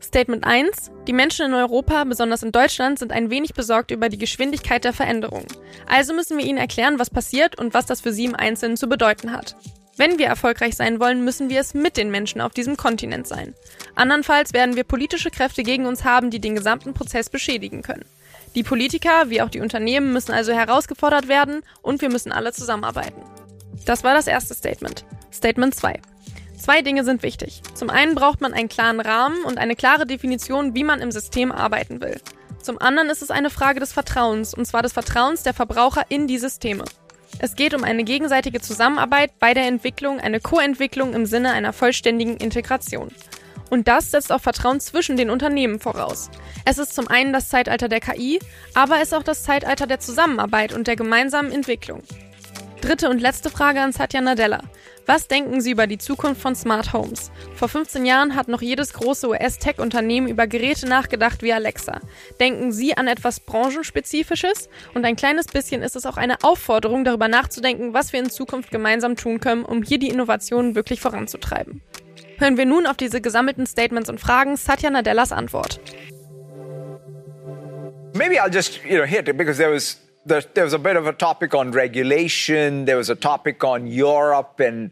Statement 0.00 0.44
1. 0.44 0.92
Die 1.06 1.12
Menschen 1.12 1.46
in 1.46 1.54
Europa, 1.54 2.04
besonders 2.04 2.42
in 2.42 2.52
Deutschland, 2.52 2.98
sind 2.98 3.12
ein 3.12 3.30
wenig 3.30 3.54
besorgt 3.54 3.90
über 3.90 4.08
die 4.08 4.18
Geschwindigkeit 4.18 4.84
der 4.84 4.92
Veränderungen. 4.92 5.46
Also 5.86 6.14
müssen 6.14 6.38
wir 6.38 6.46
ihnen 6.46 6.58
erklären, 6.58 6.98
was 6.98 7.10
passiert 7.10 7.58
und 7.58 7.74
was 7.74 7.86
das 7.86 8.00
für 8.00 8.12
sie 8.12 8.24
im 8.24 8.36
Einzelnen 8.36 8.76
zu 8.76 8.88
bedeuten 8.88 9.32
hat. 9.32 9.56
Wenn 9.98 10.16
wir 10.16 10.26
erfolgreich 10.26 10.76
sein 10.76 11.00
wollen, 11.00 11.24
müssen 11.24 11.50
wir 11.50 11.60
es 11.60 11.74
mit 11.74 11.96
den 11.96 12.12
Menschen 12.12 12.40
auf 12.40 12.52
diesem 12.52 12.76
Kontinent 12.76 13.26
sein. 13.26 13.54
Andernfalls 13.96 14.52
werden 14.52 14.76
wir 14.76 14.84
politische 14.84 15.32
Kräfte 15.32 15.64
gegen 15.64 15.86
uns 15.86 16.04
haben, 16.04 16.30
die 16.30 16.40
den 16.40 16.54
gesamten 16.54 16.94
Prozess 16.94 17.28
beschädigen 17.28 17.82
können. 17.82 18.04
Die 18.54 18.62
Politiker 18.62 19.28
wie 19.28 19.42
auch 19.42 19.50
die 19.50 19.60
Unternehmen 19.60 20.12
müssen 20.12 20.30
also 20.30 20.52
herausgefordert 20.52 21.26
werden 21.26 21.62
und 21.82 22.00
wir 22.00 22.10
müssen 22.10 22.30
alle 22.30 22.52
zusammenarbeiten. 22.52 23.20
Das 23.86 24.04
war 24.04 24.14
das 24.14 24.28
erste 24.28 24.54
Statement. 24.54 25.04
Statement 25.32 25.74
2. 25.74 26.00
Zwei 26.56 26.82
Dinge 26.82 27.02
sind 27.02 27.24
wichtig. 27.24 27.62
Zum 27.74 27.90
einen 27.90 28.14
braucht 28.14 28.40
man 28.40 28.54
einen 28.54 28.68
klaren 28.68 29.00
Rahmen 29.00 29.42
und 29.44 29.58
eine 29.58 29.74
klare 29.74 30.06
Definition, 30.06 30.76
wie 30.76 30.84
man 30.84 31.00
im 31.00 31.10
System 31.10 31.50
arbeiten 31.50 32.00
will. 32.00 32.20
Zum 32.62 32.80
anderen 32.80 33.10
ist 33.10 33.22
es 33.22 33.32
eine 33.32 33.50
Frage 33.50 33.80
des 33.80 33.92
Vertrauens, 33.92 34.54
und 34.54 34.64
zwar 34.64 34.82
des 34.82 34.92
Vertrauens 34.92 35.42
der 35.42 35.54
Verbraucher 35.54 36.04
in 36.08 36.28
die 36.28 36.38
Systeme. 36.38 36.84
Es 37.38 37.54
geht 37.54 37.74
um 37.74 37.84
eine 37.84 38.04
gegenseitige 38.04 38.60
Zusammenarbeit 38.60 39.30
bei 39.38 39.54
der 39.54 39.66
Entwicklung, 39.66 40.20
eine 40.20 40.40
Co-Entwicklung 40.40 41.14
im 41.14 41.26
Sinne 41.26 41.52
einer 41.52 41.72
vollständigen 41.72 42.36
Integration. 42.36 43.10
Und 43.70 43.86
das 43.86 44.10
setzt 44.10 44.32
auch 44.32 44.40
Vertrauen 44.40 44.80
zwischen 44.80 45.16
den 45.16 45.30
Unternehmen 45.30 45.78
voraus. 45.78 46.30
Es 46.64 46.78
ist 46.78 46.94
zum 46.94 47.08
einen 47.08 47.32
das 47.32 47.48
Zeitalter 47.48 47.88
der 47.88 48.00
KI, 48.00 48.38
aber 48.74 48.96
es 48.96 49.08
ist 49.08 49.14
auch 49.14 49.22
das 49.22 49.42
Zeitalter 49.42 49.86
der 49.86 50.00
Zusammenarbeit 50.00 50.72
und 50.72 50.86
der 50.86 50.96
gemeinsamen 50.96 51.52
Entwicklung. 51.52 52.02
Dritte 52.80 53.10
und 53.10 53.20
letzte 53.20 53.50
Frage 53.50 53.80
an 53.80 53.92
Satya 53.92 54.20
Nadella. 54.20 54.62
Was 55.08 55.26
denken 55.26 55.62
Sie 55.62 55.70
über 55.70 55.86
die 55.86 55.96
Zukunft 55.96 56.42
von 56.42 56.54
Smart 56.54 56.92
Homes? 56.92 57.30
Vor 57.54 57.70
15 57.70 58.04
Jahren 58.04 58.34
hat 58.34 58.48
noch 58.48 58.60
jedes 58.60 58.92
große 58.92 59.26
US-Tech-Unternehmen 59.26 60.28
über 60.28 60.46
Geräte 60.46 60.86
nachgedacht 60.86 61.40
wie 61.40 61.50
Alexa. 61.50 62.02
Denken 62.40 62.72
Sie 62.72 62.94
an 62.94 63.08
etwas 63.08 63.40
Branchenspezifisches? 63.40 64.68
Und 64.92 65.06
ein 65.06 65.16
kleines 65.16 65.46
bisschen 65.46 65.80
ist 65.80 65.96
es 65.96 66.04
auch 66.04 66.18
eine 66.18 66.36
Aufforderung, 66.42 67.04
darüber 67.04 67.26
nachzudenken, 67.26 67.94
was 67.94 68.12
wir 68.12 68.20
in 68.20 68.28
Zukunft 68.28 68.70
gemeinsam 68.70 69.16
tun 69.16 69.40
können, 69.40 69.64
um 69.64 69.82
hier 69.82 69.98
die 69.98 70.10
Innovationen 70.10 70.74
wirklich 70.74 71.00
voranzutreiben. 71.00 71.80
Hören 72.36 72.58
wir 72.58 72.66
nun 72.66 72.86
auf 72.86 72.98
diese 72.98 73.22
gesammelten 73.22 73.66
Statements 73.66 74.10
und 74.10 74.20
Fragen 74.20 74.58
Satya 74.58 74.90
Nadellas 74.90 75.32
Antwort. 75.32 75.80
Maybe 78.12 78.42
I'll 78.42 78.52
just 78.52 78.84
you 78.84 78.98
know 78.98 79.06
hit 79.06 79.26
it 79.26 79.38
because 79.38 79.56
there 79.56 79.72
was 79.72 79.96
there, 80.28 80.42
there, 80.54 80.64
was 80.64 80.74
a 80.74 80.78
bit 80.78 80.96
of 80.96 81.06
a 81.06 81.12
topic 81.12 81.54
on 81.54 81.72
regulation. 81.72 82.84
There 82.84 82.96
was 82.96 83.10
a 83.10 83.14
topic 83.14 83.64
on 83.64 83.86
Europe 83.86 84.60
and, 84.60 84.90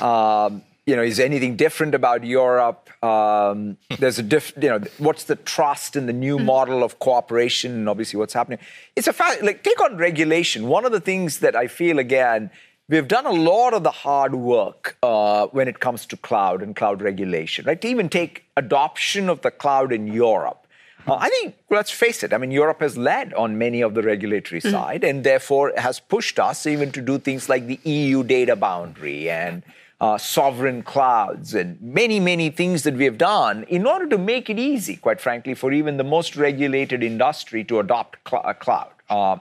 um, 0.00 0.62
you 0.86 0.94
know, 0.94 1.02
is 1.02 1.18
anything 1.18 1.56
different 1.56 1.94
about 1.94 2.24
Europe? 2.24 2.90
Um, 3.02 3.78
there's 3.98 4.18
a 4.18 4.22
diff, 4.22 4.52
you 4.60 4.68
know, 4.68 4.80
what's 4.98 5.24
the 5.24 5.36
trust 5.36 5.96
in 5.96 6.06
the 6.06 6.12
new 6.12 6.38
mm. 6.38 6.44
model 6.44 6.84
of 6.84 6.98
cooperation 6.98 7.72
and 7.72 7.88
obviously 7.88 8.18
what's 8.18 8.34
happening. 8.34 8.58
It's 8.94 9.08
a 9.08 9.12
fact, 9.12 9.42
like, 9.42 9.62
take 9.62 9.80
on 9.80 9.96
regulation. 9.96 10.68
One 10.68 10.84
of 10.84 10.92
the 10.92 11.00
things 11.00 11.40
that 11.40 11.56
I 11.56 11.66
feel, 11.66 11.98
again, 11.98 12.50
we've 12.88 13.08
done 13.08 13.26
a 13.26 13.32
lot 13.32 13.72
of 13.72 13.82
the 13.82 13.90
hard 13.90 14.34
work 14.34 14.98
uh, 15.02 15.46
when 15.48 15.68
it 15.68 15.80
comes 15.80 16.06
to 16.06 16.16
cloud 16.16 16.62
and 16.62 16.76
cloud 16.76 17.00
regulation, 17.00 17.64
right? 17.64 17.80
To 17.80 17.88
even 17.88 18.08
take 18.08 18.44
adoption 18.56 19.28
of 19.28 19.40
the 19.40 19.50
cloud 19.50 19.92
in 19.92 20.06
Europe 20.06 20.63
uh, 21.06 21.14
I 21.14 21.28
think, 21.28 21.56
let's 21.70 21.90
face 21.90 22.22
it, 22.22 22.32
I 22.32 22.38
mean, 22.38 22.50
Europe 22.50 22.80
has 22.80 22.96
led 22.96 23.34
on 23.34 23.58
many 23.58 23.82
of 23.82 23.94
the 23.94 24.02
regulatory 24.02 24.60
mm. 24.60 24.70
side 24.70 25.04
and 25.04 25.22
therefore 25.22 25.72
has 25.76 26.00
pushed 26.00 26.38
us 26.38 26.66
even 26.66 26.92
to 26.92 27.00
do 27.00 27.18
things 27.18 27.48
like 27.48 27.66
the 27.66 27.78
EU 27.84 28.22
data 28.22 28.56
boundary 28.56 29.28
and 29.28 29.62
uh, 30.00 30.18
sovereign 30.18 30.82
clouds 30.82 31.54
and 31.54 31.80
many, 31.80 32.20
many 32.20 32.50
things 32.50 32.82
that 32.82 32.94
we 32.94 33.04
have 33.04 33.18
done 33.18 33.64
in 33.64 33.86
order 33.86 34.06
to 34.06 34.18
make 34.18 34.50
it 34.50 34.58
easy, 34.58 34.96
quite 34.96 35.20
frankly, 35.20 35.54
for 35.54 35.72
even 35.72 35.96
the 35.96 36.04
most 36.04 36.36
regulated 36.36 37.02
industry 37.02 37.64
to 37.64 37.80
adopt 37.80 38.18
cl- 38.28 38.42
a 38.44 38.54
cloud. 38.54 38.92
Uh, 39.08 39.36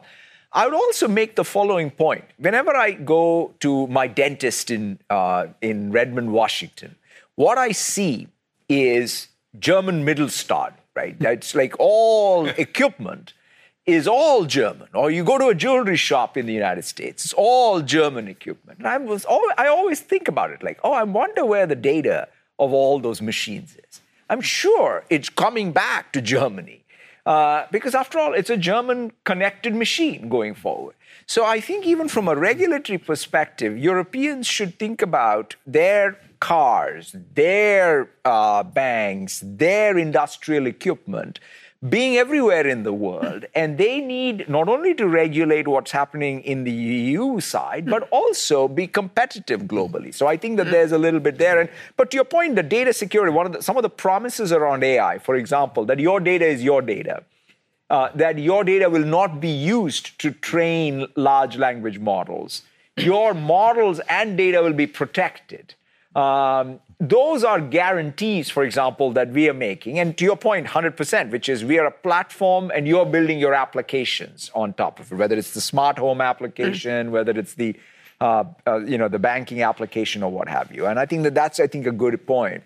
I 0.51 0.65
would 0.65 0.75
also 0.75 1.07
make 1.07 1.35
the 1.35 1.43
following 1.43 1.89
point. 1.89 2.25
Whenever 2.37 2.75
I 2.75 2.91
go 2.91 3.53
to 3.61 3.87
my 3.87 4.07
dentist 4.07 4.69
in, 4.69 4.99
uh, 5.09 5.47
in 5.61 5.91
Redmond, 5.91 6.31
Washington, 6.31 6.95
what 7.35 7.57
I 7.57 7.71
see 7.71 8.27
is 8.69 9.29
German 9.59 10.05
Mittelstand 10.05 10.73
right? 10.95 11.17
That's 11.19 11.55
like 11.55 11.75
all 11.79 12.47
equipment 12.57 13.33
is 13.85 14.07
all 14.07 14.45
German. 14.45 14.87
Or 14.93 15.11
you 15.11 15.23
go 15.23 15.37
to 15.37 15.47
a 15.47 15.55
jewelry 15.55 15.97
shop 15.97 16.37
in 16.37 16.45
the 16.45 16.53
United 16.53 16.85
States, 16.85 17.25
it's 17.25 17.33
all 17.33 17.81
German 17.81 18.27
equipment. 18.27 18.79
And 18.79 18.87
I 18.87 18.97
was 18.97 19.25
always, 19.25 19.51
I 19.57 19.67
always 19.67 19.99
think 19.99 20.27
about 20.27 20.51
it 20.51 20.63
like, 20.63 20.79
oh, 20.83 20.93
I 20.93 21.03
wonder 21.03 21.45
where 21.45 21.65
the 21.65 21.75
data 21.75 22.27
of 22.59 22.71
all 22.71 22.99
those 22.99 23.21
machines 23.21 23.75
is. 23.89 24.01
I'm 24.29 24.41
sure 24.41 25.03
it's 25.09 25.29
coming 25.29 25.71
back 25.71 26.13
to 26.13 26.21
Germany. 26.21 26.83
Uh, 27.25 27.65
because 27.71 27.95
after 27.95 28.19
all, 28.19 28.33
it's 28.33 28.49
a 28.49 28.57
German 28.57 29.11
connected 29.23 29.73
machine 29.73 30.27
going 30.27 30.53
forward. 30.53 30.95
So 31.25 31.45
I 31.45 31.59
think 31.59 31.85
even 31.85 32.07
from 32.09 32.27
a 32.27 32.35
regulatory 32.35 32.97
perspective, 32.97 33.77
Europeans 33.77 34.47
should 34.47 34.77
think 34.77 35.01
about 35.01 35.55
their 35.65 36.19
cars, 36.39 37.15
their 37.33 38.09
uh, 38.25 38.63
banks, 38.63 39.41
their 39.45 39.97
industrial 39.97 40.67
equipment 40.67 41.39
being 41.89 42.15
everywhere 42.17 42.65
in 42.65 42.83
the 42.83 42.93
world. 42.93 43.45
And 43.55 43.77
they 43.77 43.99
need 43.99 44.49
not 44.49 44.67
only 44.67 44.93
to 44.95 45.07
regulate 45.07 45.67
what's 45.67 45.91
happening 45.91 46.41
in 46.41 46.63
the 46.63 46.71
EU 46.71 47.39
side, 47.39 47.85
but 47.85 48.07
also 48.09 48.67
be 48.67 48.87
competitive 48.87 49.61
globally. 49.61 50.13
So 50.13 50.27
I 50.27 50.37
think 50.37 50.57
that 50.57 50.71
there's 50.71 50.91
a 50.91 50.97
little 50.97 51.19
bit 51.19 51.37
there. 51.37 51.59
And 51.59 51.69
but 51.97 52.11
to 52.11 52.15
your 52.15 52.25
point, 52.25 52.55
the 52.55 52.63
data 52.63 52.93
security, 52.93 53.31
one 53.31 53.45
of 53.45 53.53
the, 53.53 53.61
some 53.61 53.77
of 53.77 53.83
the 53.83 53.89
promises 53.89 54.51
around 54.51 54.83
AI, 54.83 55.19
for 55.19 55.35
example, 55.35 55.85
that 55.85 55.99
your 55.99 56.19
data 56.19 56.45
is 56.45 56.63
your 56.63 56.81
data. 56.81 57.23
Uh, 57.93 58.09
that 58.15 58.39
your 58.39 58.63
data 58.63 58.89
will 58.89 59.05
not 59.05 59.39
be 59.39 59.51
used 59.51 60.17
to 60.17 60.31
train 60.31 61.05
large 61.15 61.57
language 61.57 61.99
models. 61.99 62.63
Your 62.97 63.35
models 63.35 64.01
and 64.09 64.35
data 64.35 64.63
will 64.63 64.73
be 64.73 64.87
protected. 64.87 65.75
Um, 66.15 66.79
those 66.99 67.43
are 67.43 67.61
guarantees, 67.61 68.49
for 68.49 68.63
example, 68.63 69.11
that 69.11 69.29
we 69.29 69.47
are 69.47 69.53
making. 69.53 69.99
And 69.99 70.17
to 70.17 70.25
your 70.25 70.37
point, 70.37 70.65
100%, 70.65 71.29
which 71.29 71.47
is 71.47 71.63
we 71.63 71.77
are 71.77 71.85
a 71.85 71.91
platform 71.91 72.71
and 72.73 72.87
you're 72.87 73.05
building 73.05 73.37
your 73.37 73.53
applications 73.53 74.49
on 74.55 74.73
top 74.73 74.99
of 74.99 75.11
it, 75.11 75.15
whether 75.15 75.35
it's 75.35 75.53
the 75.53 75.61
smart 75.61 75.99
home 75.99 76.19
application, 76.19 77.11
whether 77.11 77.37
it's 77.37 77.53
the 77.53 77.75
uh, 78.19 78.45
uh, 78.65 78.77
you 78.77 78.97
know 78.97 79.07
the 79.07 79.19
banking 79.19 79.61
application 79.61 80.23
or 80.23 80.31
what 80.31 80.47
have 80.49 80.73
you. 80.73 80.87
And 80.87 80.97
I 80.97 81.05
think 81.05 81.21
that 81.25 81.35
that's 81.35 81.59
I 81.59 81.67
think 81.67 81.85
a 81.85 81.91
good 81.91 82.25
point. 82.25 82.63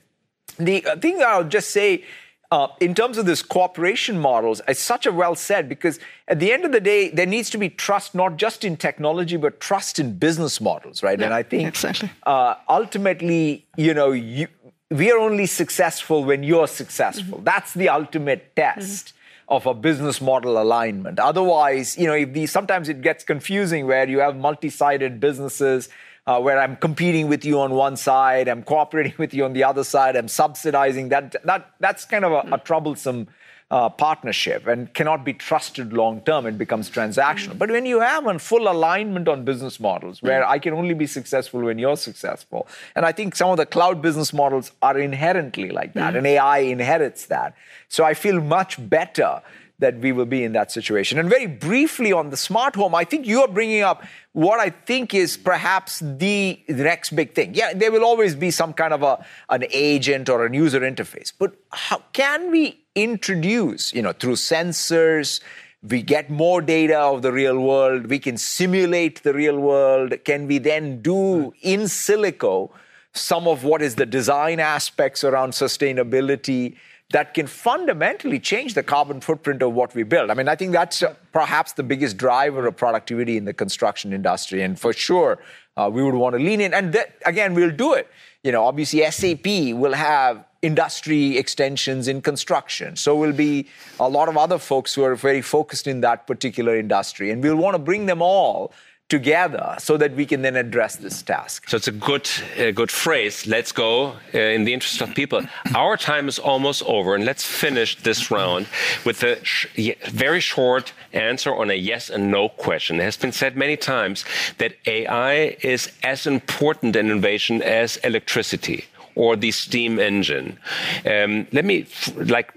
The 0.58 0.80
thing 1.02 1.18
that 1.18 1.28
I'll 1.28 1.44
just 1.44 1.72
say 1.72 2.06
uh, 2.52 2.68
in 2.80 2.96
terms 2.96 3.18
of 3.18 3.26
this 3.26 3.42
cooperation 3.42 4.20
models, 4.20 4.62
it's 4.68 4.80
such 4.80 5.06
a 5.06 5.12
well 5.12 5.36
said 5.36 5.68
because 5.68 6.00
at 6.28 6.40
the 6.40 6.52
end 6.52 6.64
of 6.64 6.72
the 6.72 6.80
day, 6.80 7.10
there 7.10 7.26
needs 7.26 7.50
to 7.50 7.58
be 7.58 7.70
trust 7.70 8.16
not 8.16 8.38
just 8.38 8.64
in 8.64 8.78
technology 8.78 9.36
but 9.38 9.60
trust 9.60 10.00
in 10.00 10.18
business 10.18 10.62
models, 10.62 11.04
right? 11.04 11.20
Yeah, 11.20 11.26
and 11.26 11.34
I 11.34 11.44
think 11.44 11.68
exactly. 11.68 12.10
uh, 12.26 12.56
ultimately, 12.70 13.66
you 13.76 13.94
know, 13.94 14.12
you, 14.12 14.48
we 14.90 15.12
are 15.12 15.18
only 15.20 15.46
successful 15.46 16.24
when 16.24 16.44
you're 16.44 16.68
successful. 16.68 17.38
Mm-hmm. 17.38 17.44
That's 17.44 17.74
the 17.74 17.90
ultimate 17.90 18.56
test. 18.56 19.08
Mm-hmm. 19.08 19.14
Of 19.50 19.66
a 19.66 19.74
business 19.74 20.20
model 20.20 20.62
alignment. 20.62 21.20
Otherwise, 21.20 21.98
you 21.98 22.06
know, 22.06 22.16
if 22.16 22.34
these 22.34 22.52
sometimes 22.52 22.90
it 22.90 23.00
gets 23.00 23.24
confusing 23.24 23.88
where 23.88 24.06
you 24.06 24.20
have 24.20 24.36
multi-sided 24.36 25.22
businesses 25.22 25.88
uh, 26.28 26.40
where 26.40 26.60
I'm 26.60 26.76
competing 26.76 27.30
with 27.30 27.46
you 27.46 27.60
on 27.62 27.72
one 27.72 27.96
side, 27.96 28.48
I'm 28.48 28.62
cooperating 28.62 29.14
with 29.18 29.34
you 29.34 29.46
on 29.46 29.54
the 29.54 29.64
other 29.64 29.84
side, 29.84 30.16
I'm 30.16 30.28
subsidizing. 30.28 31.10
That, 31.10 31.36
that, 31.46 31.72
that's 31.80 32.06
kind 32.06 32.26
of 32.26 32.34
a, 32.34 32.56
a 32.56 32.58
troublesome 32.60 33.28
uh, 33.70 33.90
partnership 33.90 34.66
and 34.66 34.94
cannot 34.94 35.26
be 35.26 35.34
trusted 35.34 35.92
long 35.92 36.22
term. 36.22 36.46
It 36.46 36.58
becomes 36.58 36.90
transactional. 36.90 37.54
Mm. 37.54 37.58
But 37.58 37.72
when 37.72 37.86
you 37.86 38.00
have 38.00 38.26
a 38.26 38.40
full 38.40 38.70
alignment 38.70 39.28
on 39.28 39.44
business 39.44 39.80
models, 39.80 40.22
where 40.22 40.42
mm. 40.44 40.48
I 40.48 40.60
can 40.60 40.74
only 40.74 40.94
be 40.94 41.08
successful 41.08 41.62
when 41.62 41.78
you're 41.78 41.98
successful, 41.98 42.68
and 42.96 43.06
I 43.06 43.12
think 43.12 43.36
some 43.36 43.50
of 43.50 43.58
the 43.58 43.66
cloud 43.66 44.02
business 44.02 44.34
models 44.34 44.72
are 44.82 44.98
inherently 44.98 45.70
like 45.70 45.94
that, 45.94 46.14
mm. 46.14 46.18
and 46.18 46.28
AI 46.28 46.60
inherits 46.60 47.26
that. 47.26 47.56
So 47.90 48.06
I 48.06 48.14
feel 48.14 48.40
much 48.40 48.78
better 48.90 49.42
that 49.80 50.00
we 50.00 50.12
will 50.12 50.26
be 50.26 50.44
in 50.44 50.54
that 50.54 50.72
situation. 50.72 51.20
And 51.20 51.30
very 51.30 51.46
briefly 51.46 52.12
on 52.12 52.32
the 52.32 52.38
smart 52.38 52.76
home, 52.76 52.96
I 52.96 53.04
think 53.04 53.28
you're 53.28 53.48
bringing 53.48 53.82
up 53.82 54.04
what 54.34 54.60
I 54.60 54.72
think 54.72 55.14
is 55.14 55.38
perhaps 55.38 56.00
the 56.00 56.60
next 56.68 57.16
big 57.16 57.36
thing. 57.36 57.54
Yeah, 57.54 57.74
there 57.74 57.92
will 57.92 58.04
always 58.04 58.34
be 58.34 58.50
some 58.50 58.74
kind 58.74 58.94
of 58.94 59.04
a, 59.04 59.24
an 59.50 59.66
agent 59.72 60.30
or 60.30 60.46
a 60.46 60.54
user 60.54 60.80
interface, 60.80 61.32
but 61.38 61.54
how 61.72 62.02
can 62.14 62.50
we 62.50 62.84
introduce, 62.96 63.94
you 63.94 64.02
know, 64.02 64.14
through 64.14 64.34
sensors, 64.34 65.42
we 65.84 66.02
get 66.02 66.30
more 66.32 66.62
data 66.62 66.98
of 66.98 67.22
the 67.22 67.32
real 67.32 67.60
world, 67.60 68.08
we 68.08 68.18
can 68.18 68.38
simulate 68.38 69.22
the 69.22 69.34
real 69.34 69.60
world, 69.60 70.14
can 70.26 70.48
we 70.48 70.58
then 70.58 71.02
do 71.02 71.44
hmm. 71.44 71.50
in 71.62 71.82
silico 71.82 72.72
some 73.14 73.48
of 73.48 73.64
what 73.64 73.82
is 73.82 73.96
the 73.96 74.06
design 74.06 74.60
aspects 74.60 75.24
around 75.24 75.52
sustainability? 75.52 76.76
That 77.12 77.34
can 77.34 77.48
fundamentally 77.48 78.40
change 78.40 78.74
the 78.74 78.84
carbon 78.84 79.22
footprint 79.22 79.62
of 79.62 79.74
what 79.74 79.96
we 79.96 80.04
build. 80.04 80.30
I 80.30 80.34
mean, 80.34 80.50
I 80.50 80.56
think 80.56 80.74
that's 80.74 81.02
uh, 81.04 81.14
perhaps 81.32 81.74
the 81.74 81.84
biggest 81.84 82.18
driver 82.18 82.68
of 82.68 82.76
productivity 82.76 83.38
in 83.38 83.46
the 83.46 83.54
construction 83.54 84.12
industry. 84.12 84.62
And 84.62 84.78
for 84.78 84.92
sure, 84.92 85.40
uh, 85.78 85.90
we 85.92 86.04
would 86.04 86.16
want 86.16 86.36
to 86.36 86.44
lean 86.44 86.60
in. 86.60 86.74
And 86.74 86.92
that, 86.94 87.16
again, 87.26 87.54
we'll 87.54 87.72
do 87.72 87.94
it. 87.94 88.10
You 88.44 88.52
know, 88.52 88.66
obviously, 88.66 89.10
SAP 89.10 89.74
will 89.74 89.94
have 89.94 90.44
industry 90.62 91.38
extensions 91.38 92.08
in 92.08 92.22
construction. 92.22 92.96
So 92.96 93.16
will 93.16 93.32
be 93.32 93.68
a 94.00 94.10
lot 94.10 94.28
of 94.28 94.38
other 94.38 94.58
folks 94.58 94.94
who 94.94 95.04
are 95.04 95.16
very 95.16 95.42
focused 95.42 95.88
in 95.88 96.02
that 96.02 96.28
particular 96.28 96.76
industry. 96.76 97.32
And 97.32 97.42
we'll 97.42 97.56
want 97.56 97.76
to 97.76 97.80
bring 97.80 98.06
them 98.06 98.22
all 98.22 98.74
together 99.10 99.76
so 99.80 99.96
that 99.96 100.14
we 100.14 100.26
can 100.26 100.42
then 100.42 100.56
address 100.56 100.98
this 100.98 101.22
task. 101.22 101.70
So 101.70 101.78
it's 101.78 101.88
a 101.88 101.94
good, 101.94 102.30
good 102.76 102.92
phrase. 102.92 103.48
Let's 103.48 103.72
go 103.72 104.16
uh, 104.34 104.38
in 104.38 104.66
the 104.66 104.74
interest 104.74 105.02
of 105.02 105.14
people. 105.16 105.42
Our 105.74 105.96
time 105.96 106.28
is 106.28 106.40
almost 106.40 106.84
over, 106.84 107.16
and 107.16 107.24
let's 107.24 107.46
finish 107.46 107.96
this 108.04 108.30
round 108.30 108.68
with 109.06 109.24
a 109.24 109.44
sh 109.46 109.68
very 110.10 110.42
short 110.42 110.94
answer 111.14 111.56
on 111.56 111.72
a 111.72 111.76
yes 111.76 112.10
and 112.10 112.30
no 112.32 112.50
question. 112.50 113.00
It 113.00 113.04
has 113.04 113.18
been 113.18 113.32
said 113.32 113.56
many 113.56 113.78
times 113.78 114.26
that 114.58 114.74
AI 114.86 115.58
is 115.62 115.92
as 116.04 116.28
important 116.28 116.96
an 116.96 117.10
innovation 117.10 117.62
as 117.62 117.98
electricity 117.98 118.86
or 119.16 119.36
the 119.36 119.52
steam 119.52 120.00
engine. 120.00 120.60
Um, 121.06 121.48
let 121.54 121.66
me 121.66 121.88
like 122.16 122.54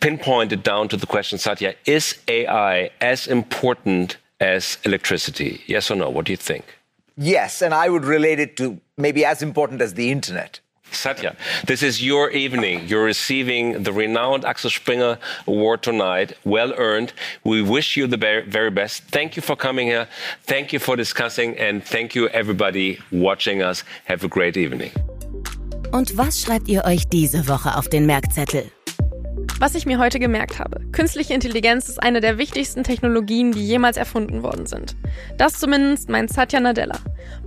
pinpoint 0.00 0.52
it 0.52 0.62
down 0.62 0.88
to 0.88 0.96
the 0.96 1.06
question, 1.06 1.38
Satya: 1.38 1.74
Is 1.86 2.18
AI 2.28 2.90
as 3.00 3.28
important 3.28 4.16
as 4.40 4.78
electricity? 4.84 5.62
Yes 5.66 5.90
or 5.90 5.96
no? 5.96 6.10
What 6.10 6.26
do 6.26 6.32
you 6.32 6.36
think? 6.36 6.64
Yes, 7.16 7.62
and 7.62 7.72
I 7.72 7.88
would 7.88 8.04
relate 8.04 8.40
it 8.40 8.56
to 8.56 8.80
maybe 8.96 9.24
as 9.24 9.42
important 9.42 9.80
as 9.80 9.94
the 9.94 10.10
internet. 10.10 10.60
Satya, 10.90 11.34
this 11.66 11.82
is 11.82 12.00
your 12.00 12.30
evening. 12.30 12.86
You're 12.86 13.04
receiving 13.04 13.82
the 13.82 13.92
renowned 13.92 14.44
Axel 14.44 14.70
Springer 14.70 15.18
Award 15.46 15.82
tonight. 15.82 16.34
Well 16.44 16.72
earned. 16.76 17.12
We 17.42 17.62
wish 17.62 17.96
you 17.96 18.06
the 18.06 18.16
very 18.16 18.70
best. 18.70 19.02
Thank 19.10 19.36
you 19.36 19.42
for 19.42 19.56
coming 19.56 19.88
here. 19.88 20.06
Thank 20.42 20.72
you 20.72 20.78
for 20.78 20.96
discussing. 20.96 21.58
And 21.58 21.82
thank 21.84 22.14
you, 22.14 22.28
everybody 22.28 23.00
watching 23.10 23.62
us. 23.62 23.82
Have 24.04 24.24
a 24.24 24.28
great 24.28 24.56
evening. 24.56 24.92
Und 25.92 26.16
was 26.16 26.40
schreibt 26.42 26.68
ihr 26.68 26.84
euch 26.84 27.08
diese 27.08 27.48
Woche 27.48 27.76
auf 27.76 27.88
den 27.88 28.06
Merkzettel? 28.06 28.70
Was 29.60 29.76
ich 29.76 29.86
mir 29.86 29.98
heute 29.98 30.18
gemerkt 30.18 30.58
habe. 30.58 30.80
Künstliche 30.90 31.32
Intelligenz 31.32 31.88
ist 31.88 32.02
eine 32.02 32.20
der 32.20 32.38
wichtigsten 32.38 32.82
Technologien, 32.82 33.52
die 33.52 33.64
jemals 33.64 33.96
erfunden 33.96 34.42
worden 34.42 34.66
sind. 34.66 34.96
Das 35.38 35.54
zumindest 35.54 36.08
meint 36.08 36.30
Satya 36.30 36.58
Nadella. 36.58 36.98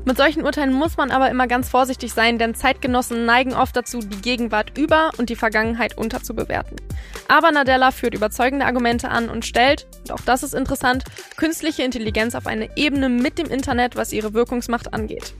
Mit 0.05 0.15
solchen 0.15 0.43
Urteilen 0.43 0.71
muss 0.71 0.95
man 0.95 1.11
aber 1.11 1.29
immer 1.29 1.47
ganz 1.47 1.67
vorsichtig 1.67 2.13
sein, 2.13 2.39
denn 2.39 2.55
Zeitgenossen 2.55 3.25
neigen 3.25 3.53
oft 3.53 3.75
dazu, 3.75 3.99
die 3.99 4.21
Gegenwart 4.21 4.77
über 4.77 5.11
und 5.17 5.29
die 5.29 5.35
Vergangenheit 5.35 5.97
unterzubewerten. 5.97 6.77
Aber 7.27 7.51
Nadella 7.51 7.91
führt 7.91 8.15
überzeugende 8.15 8.65
Argumente 8.65 9.09
an 9.09 9.29
und 9.29 9.45
stellt, 9.45 9.85
und 10.03 10.13
auch 10.13 10.21
das 10.21 10.43
ist 10.43 10.55
interessant, 10.55 11.03
künstliche 11.35 11.83
Intelligenz 11.83 12.35
auf 12.35 12.47
eine 12.47 12.69
Ebene 12.77 13.09
mit 13.09 13.37
dem 13.37 13.47
Internet, 13.47 13.97
was 13.97 14.13
ihre 14.13 14.33
Wirkungsmacht 14.33 14.93
angeht. 14.93 15.33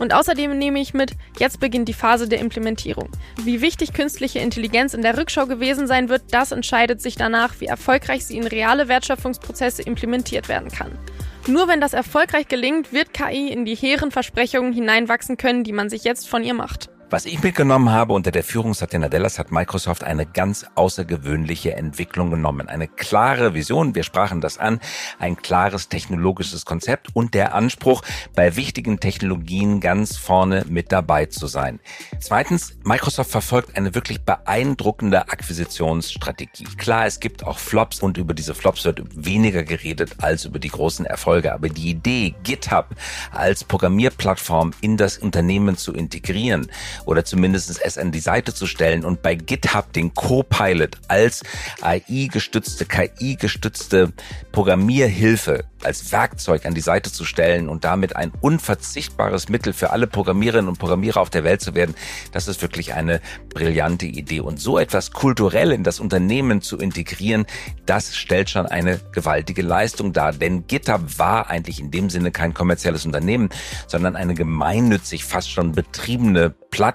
Und 0.00 0.14
außerdem 0.14 0.56
nehme 0.56 0.80
ich 0.80 0.94
mit, 0.94 1.12
jetzt 1.38 1.60
beginnt 1.60 1.86
die 1.86 1.92
Phase 1.92 2.26
der 2.26 2.40
Implementierung. 2.40 3.10
Wie 3.44 3.60
wichtig 3.60 3.92
künstliche 3.92 4.38
Intelligenz 4.38 4.94
in 4.94 5.02
der 5.02 5.18
Rückschau 5.18 5.44
gewesen 5.44 5.86
sein 5.86 6.08
wird, 6.08 6.22
das 6.30 6.52
entscheidet 6.52 7.02
sich 7.02 7.16
danach, 7.16 7.60
wie 7.60 7.66
erfolgreich 7.66 8.24
sie 8.24 8.38
in 8.38 8.46
reale 8.46 8.88
Wertschöpfungsprozesse 8.88 9.82
implementiert 9.82 10.48
werden 10.48 10.70
kann. 10.70 10.98
Nur 11.46 11.68
wenn 11.68 11.82
das 11.82 11.92
erfolgreich 11.92 12.48
gelingt, 12.48 12.94
wird 12.94 13.12
KI 13.12 13.48
in 13.48 13.66
die 13.66 13.74
hehren 13.74 14.10
Versprechungen 14.10 14.72
hineinwachsen 14.72 15.36
können, 15.36 15.64
die 15.64 15.72
man 15.72 15.90
sich 15.90 16.02
jetzt 16.02 16.28
von 16.28 16.42
ihr 16.42 16.54
macht. 16.54 16.88
Was 17.12 17.26
ich 17.26 17.42
mitgenommen 17.42 17.90
habe 17.90 18.12
unter 18.12 18.30
der 18.30 18.44
Führung 18.44 18.72
Satya 18.72 19.00
Nadellas 19.00 19.40
hat 19.40 19.50
Microsoft 19.50 20.04
eine 20.04 20.26
ganz 20.26 20.64
außergewöhnliche 20.76 21.74
Entwicklung 21.74 22.30
genommen. 22.30 22.68
Eine 22.68 22.86
klare 22.86 23.52
Vision, 23.52 23.96
wir 23.96 24.04
sprachen 24.04 24.40
das 24.40 24.58
an, 24.58 24.78
ein 25.18 25.34
klares 25.34 25.88
technologisches 25.88 26.64
Konzept 26.64 27.08
und 27.12 27.34
der 27.34 27.52
Anspruch, 27.52 28.02
bei 28.36 28.54
wichtigen 28.54 29.00
Technologien 29.00 29.80
ganz 29.80 30.18
vorne 30.18 30.64
mit 30.68 30.92
dabei 30.92 31.26
zu 31.26 31.48
sein. 31.48 31.80
Zweitens, 32.20 32.76
Microsoft 32.84 33.32
verfolgt 33.32 33.76
eine 33.76 33.92
wirklich 33.96 34.20
beeindruckende 34.20 35.22
Akquisitionsstrategie. 35.30 36.68
Klar, 36.76 37.06
es 37.06 37.18
gibt 37.18 37.44
auch 37.44 37.58
Flops 37.58 37.98
und 37.98 38.18
über 38.18 38.34
diese 38.34 38.54
Flops 38.54 38.84
wird 38.84 39.02
weniger 39.16 39.64
geredet 39.64 40.12
als 40.18 40.44
über 40.44 40.60
die 40.60 40.68
großen 40.68 41.06
Erfolge. 41.06 41.52
Aber 41.52 41.70
die 41.70 41.90
Idee, 41.90 42.36
GitHub 42.44 42.94
als 43.32 43.64
Programmierplattform 43.64 44.70
in 44.80 44.96
das 44.96 45.18
Unternehmen 45.18 45.76
zu 45.76 45.92
integrieren, 45.92 46.70
oder 47.06 47.24
zumindest 47.24 47.80
es 47.82 47.98
an 47.98 48.12
die 48.12 48.20
Seite 48.20 48.54
zu 48.54 48.66
stellen 48.66 49.04
und 49.04 49.22
bei 49.22 49.34
GitHub 49.34 49.92
den 49.92 50.14
Copilot 50.14 50.96
als 51.08 51.42
AI-gestützte, 51.80 52.86
KI-gestützte 52.86 54.12
Programmierhilfe 54.52 55.64
als 55.82 56.12
Werkzeug 56.12 56.66
an 56.66 56.74
die 56.74 56.80
Seite 56.80 57.10
zu 57.10 57.24
stellen 57.24 57.68
und 57.68 57.84
damit 57.84 58.16
ein 58.16 58.32
unverzichtbares 58.40 59.48
Mittel 59.48 59.72
für 59.72 59.90
alle 59.90 60.06
Programmiererinnen 60.06 60.68
und 60.68 60.78
Programmierer 60.78 61.20
auf 61.20 61.30
der 61.30 61.44
Welt 61.44 61.60
zu 61.60 61.74
werden, 61.74 61.94
das 62.32 62.48
ist 62.48 62.62
wirklich 62.62 62.94
eine 62.94 63.20
brillante 63.48 64.06
Idee. 64.06 64.40
Und 64.40 64.60
so 64.60 64.78
etwas 64.78 65.10
kulturell 65.12 65.72
in 65.72 65.84
das 65.84 66.00
Unternehmen 66.00 66.60
zu 66.60 66.76
integrieren, 66.76 67.46
das 67.86 68.16
stellt 68.16 68.50
schon 68.50 68.66
eine 68.66 69.00
gewaltige 69.12 69.62
Leistung 69.62 70.12
dar. 70.12 70.32
Denn 70.32 70.66
GitHub 70.66 71.18
war 71.18 71.48
eigentlich 71.48 71.80
in 71.80 71.90
dem 71.90 72.10
Sinne 72.10 72.30
kein 72.30 72.54
kommerzielles 72.54 73.06
Unternehmen, 73.06 73.48
sondern 73.86 74.16
eine 74.16 74.34
gemeinnützig 74.34 75.24
fast 75.24 75.50
schon 75.50 75.72
betriebene 75.72 76.50
Plattform 76.50 76.89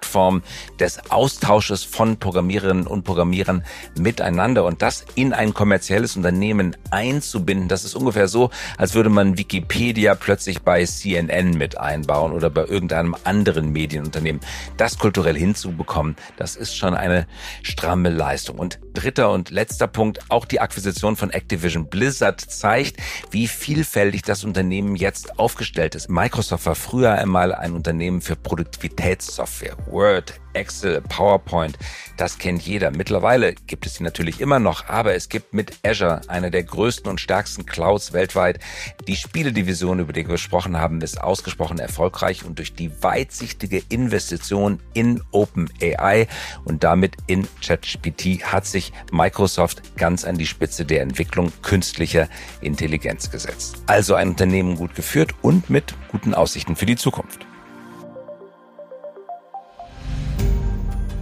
des 0.79 1.11
Austausches 1.11 1.83
von 1.83 2.17
Programmiererinnen 2.17 2.87
und 2.87 3.03
Programmierern 3.03 3.63
miteinander 3.97 4.65
und 4.65 4.81
das 4.81 5.05
in 5.15 5.33
ein 5.33 5.53
kommerzielles 5.53 6.15
Unternehmen 6.15 6.75
einzubinden. 6.91 7.67
Das 7.67 7.83
ist 7.83 7.95
ungefähr 7.95 8.27
so, 8.27 8.49
als 8.77 8.93
würde 8.93 9.09
man 9.09 9.37
Wikipedia 9.37 10.15
plötzlich 10.15 10.61
bei 10.61 10.85
CNN 10.85 11.57
mit 11.57 11.77
einbauen 11.77 12.31
oder 12.33 12.49
bei 12.49 12.65
irgendeinem 12.65 13.15
anderen 13.23 13.71
Medienunternehmen. 13.71 14.41
Das 14.77 14.97
kulturell 14.97 15.37
hinzubekommen, 15.37 16.15
das 16.37 16.55
ist 16.55 16.75
schon 16.75 16.93
eine 16.93 17.27
stramme 17.63 18.09
Leistung. 18.09 18.57
Und 18.57 18.79
dritter 18.93 19.31
und 19.31 19.49
letzter 19.49 19.87
Punkt, 19.87 20.19
auch 20.29 20.45
die 20.45 20.59
Akquisition 20.59 21.15
von 21.15 21.29
Activision 21.29 21.87
Blizzard 21.87 22.41
zeigt, 22.41 22.97
wie 23.31 23.47
vielfältig 23.47 24.23
das 24.23 24.43
Unternehmen 24.43 24.95
jetzt 24.95 25.39
aufgestellt 25.39 25.95
ist. 25.95 26.09
Microsoft 26.09 26.65
war 26.65 26.75
früher 26.75 27.11
einmal 27.13 27.53
ein 27.53 27.73
Unternehmen 27.73 28.21
für 28.21 28.35
Produktivitätssoftware, 28.35 29.75
Word, 29.87 30.39
Excel, 30.53 31.01
PowerPoint, 31.01 31.77
das 32.17 32.37
kennt 32.37 32.61
jeder. 32.61 32.91
Mittlerweile 32.91 33.53
gibt 33.53 33.85
es 33.85 33.95
sie 33.95 34.03
natürlich 34.03 34.41
immer 34.41 34.59
noch, 34.59 34.87
aber 34.87 35.13
es 35.13 35.29
gibt 35.29 35.53
mit 35.53 35.77
Azure, 35.83 36.21
einer 36.27 36.49
der 36.49 36.63
größten 36.63 37.09
und 37.09 37.19
stärksten 37.19 37.65
Clouds 37.65 38.13
weltweit, 38.13 38.59
die 39.07 39.15
Spieledivision, 39.15 39.99
über 39.99 40.13
die 40.13 40.25
wir 40.25 40.33
gesprochen 40.33 40.77
haben, 40.77 41.01
ist 41.01 41.21
ausgesprochen 41.21 41.79
erfolgreich 41.79 42.45
und 42.45 42.57
durch 42.57 42.73
die 42.73 42.91
weitsichtige 43.03 43.83
Investition 43.89 44.79
in 44.93 45.21
OpenAI 45.31 46.27
und 46.63 46.83
damit 46.83 47.15
in 47.27 47.47
ChatGPT 47.61 48.43
hat 48.43 48.65
sich 48.65 48.93
Microsoft 49.11 49.97
ganz 49.97 50.25
an 50.25 50.37
die 50.37 50.47
Spitze 50.47 50.85
der 50.85 51.01
Entwicklung 51.01 51.51
künstlicher 51.61 52.27
Intelligenz 52.61 53.29
gesetzt. 53.29 53.83
Also 53.87 54.15
ein 54.15 54.29
Unternehmen 54.29 54.75
gut 54.75 54.95
geführt 54.95 55.33
und 55.41 55.69
mit 55.69 55.93
guten 56.09 56.33
Aussichten 56.33 56.75
für 56.75 56.85
die 56.85 56.95
Zukunft. 56.95 57.45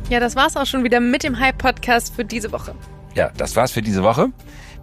Ja, 0.10 0.20
das 0.20 0.36
war's 0.36 0.58
auch 0.58 0.66
schon 0.66 0.84
wieder 0.84 1.00
mit 1.00 1.24
dem 1.24 1.40
Hype-Podcast 1.40 2.14
für 2.16 2.26
diese 2.26 2.52
Woche. 2.52 2.76
Ja, 3.16 3.32
das 3.38 3.56
war's 3.56 3.72
für 3.72 3.82
diese 3.82 4.04
Woche. 4.04 4.30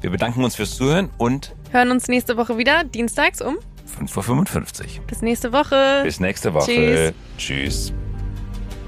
Wir 0.01 0.11
bedanken 0.11 0.43
uns 0.45 0.57
fürs 0.57 0.77
Zuhören 0.77 1.11
und 1.19 1.55
hören 1.73 1.91
uns 1.91 2.09
nächste 2.09 2.37
Woche 2.37 2.57
wieder, 2.57 2.85
dienstags 2.85 3.43
um 3.43 3.59
5.55 4.01 4.81
Uhr. 4.99 5.07
Bis 5.07 5.21
nächste 5.21 5.53
Woche. 5.53 6.01
Bis 6.05 6.21
nächste 6.21 6.55
Woche. 6.55 6.71
Tschüss. 6.71 7.13
Tschüss. 7.37 7.93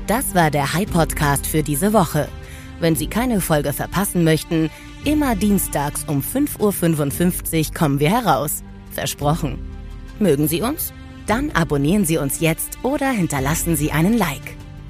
Das 0.06 0.34
war 0.34 0.50
der 0.50 0.72
Hype-Podcast 0.72 1.46
für 1.46 1.62
diese 1.62 1.92
Woche. 1.92 2.28
Wenn 2.80 2.96
Sie 2.96 3.06
keine 3.06 3.40
Folge 3.40 3.72
verpassen 3.72 4.24
möchten, 4.24 4.70
immer 5.04 5.36
dienstags 5.36 6.04
um 6.04 6.22
5.55 6.22 7.68
Uhr 7.68 7.74
kommen 7.74 8.00
wir 8.00 8.10
heraus. 8.10 8.62
Versprochen. 8.90 9.58
Mögen 10.18 10.48
Sie 10.48 10.62
uns? 10.62 10.92
Dann 11.26 11.50
abonnieren 11.52 12.04
Sie 12.04 12.16
uns 12.18 12.40
jetzt 12.40 12.78
oder 12.82 13.10
hinterlassen 13.10 13.76
Sie 13.76 13.92
einen 13.92 14.16
Like. 14.16 14.56